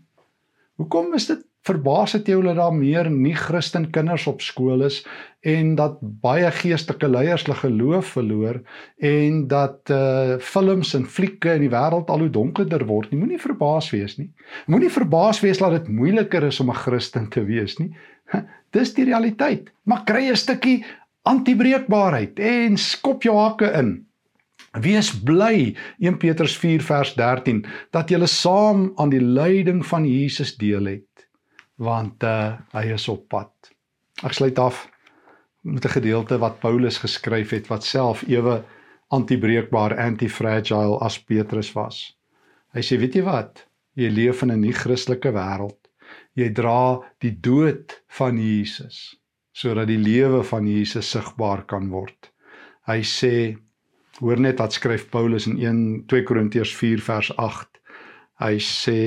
Hoekom 0.81 1.15
is 1.15 1.29
dit 1.29 1.45
verbaas 1.69 2.15
het 2.17 2.29
jy 2.29 2.39
hulle 2.39 2.55
daar 2.57 2.73
meer 2.73 3.11
nie 3.13 3.35
Christen 3.37 3.91
kinders 3.93 4.27
op 4.31 4.41
skool 4.41 4.87
is 4.87 5.03
en 5.45 5.75
dat 5.77 5.99
baie 6.23 6.49
geestelike 6.57 7.09
leiers 7.09 7.45
hulle 7.45 7.59
geloof 7.61 8.15
verloor 8.17 8.61
en 9.11 9.43
dat 9.49 9.93
uh 9.93 10.39
films 10.41 10.95
en 10.97 11.07
flieke 11.07 11.55
in 11.59 11.67
die 11.67 11.73
wêreld 11.73 12.13
al 12.13 12.25
hoe 12.25 12.33
donkerder 12.33 12.87
word 12.89 13.13
nie. 13.13 13.21
Moenie 13.21 13.41
verbaas 13.41 13.91
wees 13.93 14.17
nie. 14.19 14.31
Moenie 14.67 14.93
verbaas 14.93 15.41
wees 15.45 15.61
dat 15.61 15.77
dit 15.77 15.89
moeiliker 15.89 16.49
is 16.49 16.61
om 16.61 16.71
'n 16.71 16.83
Christen 16.85 17.29
te 17.29 17.45
wees 17.45 17.79
nie. 17.79 17.93
Dis 18.73 18.95
die 18.95 19.05
realiteit. 19.05 19.73
Maar 19.85 20.05
kry 20.05 20.31
'n 20.31 20.37
stukkie 20.37 20.85
antibreekbaarheid 21.23 22.39
en 22.39 22.77
skop 22.77 23.23
jou 23.23 23.37
hakke 23.37 23.73
in. 23.77 24.07
Wees 24.81 25.11
bly 25.11 25.75
1 25.99 26.17
Petrus 26.19 26.57
4 26.57 26.81
vers 26.81 27.15
13 27.15 27.65
dat 27.91 28.11
jy 28.11 28.27
saam 28.27 28.93
aan 28.97 29.11
die 29.11 29.21
lyding 29.21 29.87
van 29.87 30.07
Jesus 30.07 30.57
deel 30.57 30.85
het 30.87 31.10
want 31.81 32.25
uh, 32.29 32.61
hy 32.77 32.91
is 32.95 33.09
op 33.09 33.27
pad. 33.33 33.53
Ek 34.27 34.37
sluit 34.37 34.59
af 34.61 34.85
met 35.65 35.85
'n 35.85 35.97
gedeelte 35.97 36.39
wat 36.39 36.61
Paulus 36.61 36.99
geskryf 37.01 37.51
het 37.57 37.69
wat 37.69 37.85
self 37.85 38.23
ewe 38.29 38.65
antibreekbaar 39.09 39.97
antifragile 39.97 40.99
as 41.01 41.19
Petrus 41.19 41.73
was. 41.73 42.17
Hy 42.73 42.81
sê 42.81 42.99
weet 43.01 43.15
jy 43.15 43.25
wat? 43.25 43.67
Jy 43.97 44.09
leef 44.09 44.43
in 44.43 44.53
'n 44.53 44.61
nie-Christelike 44.61 45.33
wêreld. 45.33 45.81
Jy 46.35 46.53
dra 46.53 47.01
die 47.19 47.41
dood 47.41 48.03
van 48.09 48.39
Jesus 48.39 49.17
sodat 49.53 49.89
die 49.91 49.99
lewe 49.99 50.43
van 50.47 50.67
Jesus 50.67 51.11
sigbaar 51.11 51.67
kan 51.67 51.91
word. 51.91 52.31
Hy 52.87 53.03
sê 53.03 53.59
hoor 54.21 54.41
net 54.41 54.61
wat 54.63 54.73
skryf 54.73 55.11
Paulus 55.11 55.47
in 55.47 55.59
1 55.59 56.07
2 56.07 56.25
Korintiërs 56.25 56.73
4 56.77 57.03
vers 57.05 57.31
8. 57.37 57.81
Hy 58.41 58.57
sê 58.59 59.01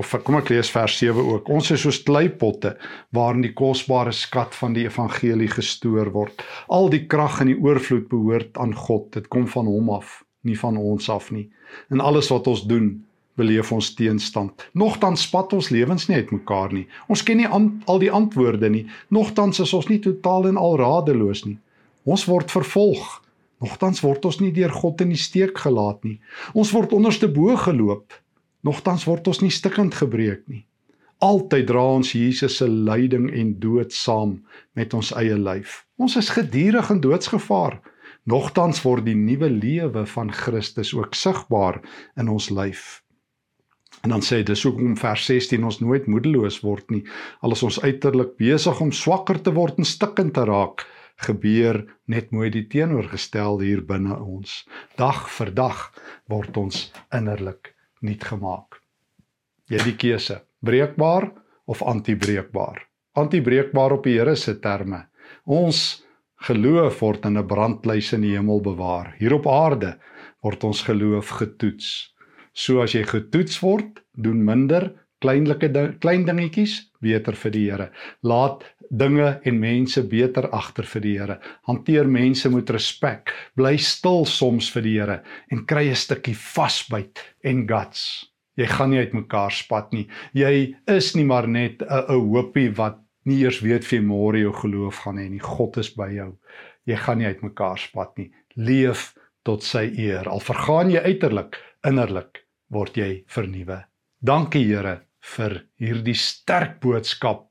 of 0.00 0.10
kom 0.26 0.38
ek 0.40 0.50
lees 0.50 0.70
vers 0.74 0.96
7 0.98 1.22
ook. 1.22 1.48
Ons 1.54 1.70
is 1.74 1.84
soos 1.84 2.00
kleipotte 2.06 2.74
waarin 3.14 3.44
die 3.44 3.54
kosbare 3.54 4.12
skat 4.12 4.54
van 4.58 4.74
die 4.74 4.88
evangelie 4.88 5.50
gestoor 5.52 6.10
word. 6.14 6.42
Al 6.68 6.90
die 6.90 7.04
krag 7.06 7.40
en 7.44 7.52
die 7.52 7.58
oorvloed 7.60 8.08
behoort 8.10 8.58
aan 8.58 8.74
God. 8.74 9.12
Dit 9.14 9.30
kom 9.30 9.46
van 9.50 9.70
hom 9.70 9.92
af, 9.94 10.22
nie 10.42 10.58
van 10.58 10.78
ons 10.80 11.10
af 11.12 11.30
nie. 11.34 11.46
En 11.94 12.02
alles 12.02 12.30
wat 12.34 12.50
ons 12.50 12.64
doen, 12.66 12.96
beleef 13.38 13.70
ons 13.74 13.92
teenstand. 13.98 14.66
Nogtans 14.78 15.26
spat 15.26 15.52
ons 15.56 15.70
lewens 15.74 16.08
nie 16.08 16.20
uitmekaar 16.22 16.74
nie. 16.74 16.86
Ons 17.10 17.22
ken 17.26 17.40
nie 17.42 17.50
al 17.50 18.02
die 18.02 18.10
antwoorde 18.14 18.70
nie. 18.70 18.84
Nogtans 19.14 19.62
is 19.62 19.74
ons 19.74 19.88
nie 19.90 20.00
totaal 20.02 20.50
en 20.50 20.58
al 20.60 20.78
radeloos 20.78 21.44
nie. 21.46 21.58
Ons 22.06 22.26
word 22.30 22.52
vervolg. 22.54 23.02
Nogtans 23.62 24.02
word 24.04 24.26
ons 24.28 24.40
nie 24.42 24.52
deur 24.54 24.74
God 24.74 25.00
in 25.02 25.14
die 25.14 25.20
steek 25.20 25.58
gelaat 25.64 26.02
nie. 26.04 26.18
Ons 26.54 26.74
word 26.74 26.92
onderste 26.94 27.30
bo 27.30 27.54
geloop. 27.58 28.12
Nogtans 28.64 29.04
word 29.04 29.28
ons 29.28 29.42
nie 29.44 29.52
stikkend 29.52 29.96
gebreek 30.00 30.46
nie. 30.48 30.64
Altyd 31.24 31.66
dra 31.68 31.82
ons 31.98 32.14
Jesus 32.16 32.58
se 32.58 32.66
lyding 32.68 33.28
en 33.36 33.52
dood 33.60 33.92
saam 33.92 34.38
met 34.76 34.94
ons 34.96 35.12
eie 35.20 35.36
lyf. 35.36 35.82
Ons 36.00 36.16
is 36.20 36.32
gedurig 36.32 36.88
in 36.92 37.02
doodsgevaar. 37.04 37.78
Nogtans 38.28 38.80
word 38.84 39.04
die 39.04 39.16
nuwe 39.16 39.50
lewe 39.52 40.06
van 40.08 40.32
Christus 40.32 40.94
ook 40.96 41.16
sigbaar 41.16 41.82
in 42.20 42.32
ons 42.32 42.48
lyf. 42.50 43.02
En 44.04 44.16
dan 44.16 44.24
sê 44.24 44.40
dis 44.44 44.64
hoekom 44.64 44.96
vers 45.00 45.28
16 45.28 45.64
ons 45.64 45.80
nooit 45.84 46.08
moedeloos 46.08 46.62
word 46.64 46.88
nie. 46.92 47.04
Al 47.44 47.56
is 47.56 47.64
ons 47.68 47.80
uiterlik 47.84 48.34
besig 48.40 48.80
om 48.80 48.92
swakker 48.92 49.40
te 49.44 49.52
word 49.56 49.80
en 49.80 49.88
stikkend 49.88 50.34
te 50.36 50.44
raak, 50.48 50.86
gebeur 51.28 51.84
net 52.08 52.32
mooi 52.32 52.50
die 52.52 52.66
teenoorgestel 52.68 53.60
hier 53.60 53.84
binne 53.84 54.16
ons. 54.24 54.62
Dag 54.96 55.28
vir 55.36 55.52
dag 55.52 55.86
word 56.32 56.56
ons 56.64 56.88
innerlik 57.12 57.73
nuut 58.04 58.24
gemaak. 58.24 58.80
Jy 59.72 59.80
die 59.84 59.96
keuse, 59.96 60.42
breekbaar 60.64 61.30
of 61.66 61.82
antibreekbaar. 61.82 62.82
Antibreekbaar 63.16 63.96
op 63.96 64.04
die 64.04 64.18
Here 64.18 64.36
se 64.36 64.58
terme. 64.60 65.06
Ons 65.44 66.04
geloof 66.46 67.00
word 67.00 67.24
in 67.24 67.38
'n 67.38 67.46
brandlys 67.46 68.12
in 68.12 68.20
die 68.20 68.34
hemel 68.36 68.60
bewaar. 68.60 69.14
Hier 69.18 69.34
op 69.34 69.46
aarde 69.46 69.98
word 70.42 70.64
ons 70.64 70.82
geloof 70.82 71.28
getoets. 71.28 72.12
So 72.52 72.82
as 72.82 72.92
jy 72.92 73.04
getoets 73.04 73.60
word, 73.62 74.02
doen 74.12 74.44
minder 74.44 74.92
kleinlike 75.24 75.72
ding, 75.72 75.98
klein 76.00 76.26
dingetjies 76.26 76.90
beter 77.00 77.34
vir 77.34 77.50
die 77.50 77.64
Here. 77.70 77.90
Laat 78.22 78.64
dinge 78.90 79.40
en 79.44 79.58
mense 79.60 80.02
beter 80.08 80.48
agter 80.52 80.84
vir 80.84 81.00
die 81.00 81.14
Here. 81.18 81.38
Hanteer 81.68 82.08
mense 82.08 82.50
met 82.50 82.70
respek. 82.70 83.32
Bly 83.56 83.76
stil 83.78 84.24
soms 84.26 84.70
vir 84.74 84.82
die 84.82 84.98
Here 84.98 85.22
en 85.50 85.64
kry 85.66 85.88
'n 85.90 85.96
stukkie 85.96 86.34
vasbyt 86.34 87.20
en 87.44 87.66
guts. 87.66 88.30
Jy 88.56 88.66
gaan 88.66 88.90
nie 88.90 89.00
uitmekaar 89.02 89.52
spat 89.52 89.92
nie. 89.92 90.08
Jy 90.32 90.76
is 90.86 91.14
nie 91.16 91.24
maar 91.24 91.48
net 91.48 91.82
'n 91.82 92.04
'n 92.08 92.20
hoopie 92.30 92.70
wat 92.76 92.98
nie 93.24 93.42
eers 93.42 93.60
weet 93.60 93.84
vir 93.84 94.02
môre 94.02 94.38
jou 94.38 94.52
geloof 94.52 95.04
gaan 95.04 95.18
hê 95.18 95.28
nie. 95.30 95.40
God 95.40 95.76
is 95.76 95.90
by 95.90 96.10
jou. 96.12 96.38
Jy 96.86 96.96
gaan 96.96 97.18
nie 97.18 97.26
uitmekaar 97.26 97.78
spat 97.78 98.18
nie. 98.18 98.30
Leef 98.56 99.14
tot 99.44 99.62
sy 99.62 99.90
eer. 99.96 100.28
Al 100.28 100.40
vergaan 100.40 100.90
jy 100.90 101.00
uiterlik, 101.00 101.56
innerlik 101.84 102.44
word 102.70 102.96
jy 102.96 103.24
vernuwe. 103.26 103.84
Dankie 104.22 104.64
Here 104.64 105.00
vir 105.34 105.64
hierdie 105.80 106.16
sterk 106.16 106.80
boodskap 106.80 107.48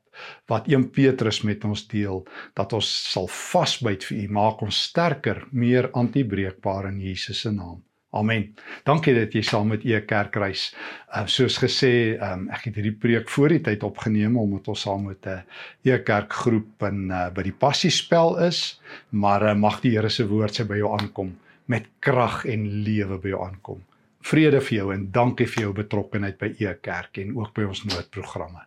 wat 0.50 0.68
1 0.68 0.90
Petrus 0.90 1.42
met 1.42 1.64
ons 1.64 1.86
deel 1.88 2.24
dat 2.54 2.72
ons 2.72 2.90
sal 3.12 3.28
vasbyt 3.30 4.04
vir 4.04 4.18
U 4.24 4.28
maak 4.40 4.62
ons 4.62 4.84
sterker, 4.90 5.46
meer 5.52 5.90
antibreekbaar 5.92 6.90
in 6.92 7.00
Jesus 7.00 7.40
se 7.44 7.52
naam. 7.52 7.82
Amen. 8.14 8.52
Dankie 8.86 9.14
dat 9.16 9.32
jy 9.34 9.42
saam 9.42 9.72
met 9.74 9.82
U 9.82 9.96
kerk 10.06 10.36
reis. 10.38 10.68
Uh, 11.10 11.24
soos 11.26 11.56
gesê, 11.58 12.14
um, 12.22 12.44
ek 12.54 12.68
het 12.68 12.76
hierdie 12.78 12.94
preek 12.94 13.30
voor 13.34 13.56
die 13.56 13.62
tyd 13.66 13.82
opgeneem 13.82 14.36
omdat 14.38 14.70
ons 14.70 14.84
saam 14.86 15.08
met 15.10 15.26
'n 15.26 15.42
uh, 15.42 15.94
E-kerk 15.94 16.32
groep 16.32 16.86
in 16.86 17.10
uh, 17.10 17.30
by 17.34 17.42
die 17.42 17.56
passiespel 17.64 18.38
is, 18.46 18.80
maar 19.10 19.42
uh, 19.42 19.54
mag 19.54 19.80
die 19.82 19.96
Here 19.96 20.10
se 20.10 20.28
woord 20.30 20.54
sy 20.54 20.64
by 20.64 20.78
jou 20.78 20.92
aankom 20.94 21.34
met 21.66 21.88
krag 21.98 22.44
en 22.44 22.68
lewe 22.84 23.18
by 23.18 23.34
jou 23.34 23.42
aankom. 23.42 23.82
Vrede 24.24 24.60
vir 24.60 24.78
jou 24.78 24.92
en 24.94 25.10
dankie 25.12 25.46
vir 25.46 25.66
jou 25.66 25.72
betrokkeheid 25.72 26.38
by 26.38 26.54
E 26.60 26.74
Kerk 26.80 27.18
en 27.18 27.34
ook 27.36 27.52
by 27.54 27.66
ons 27.68 27.84
noodprogramme. 27.84 28.62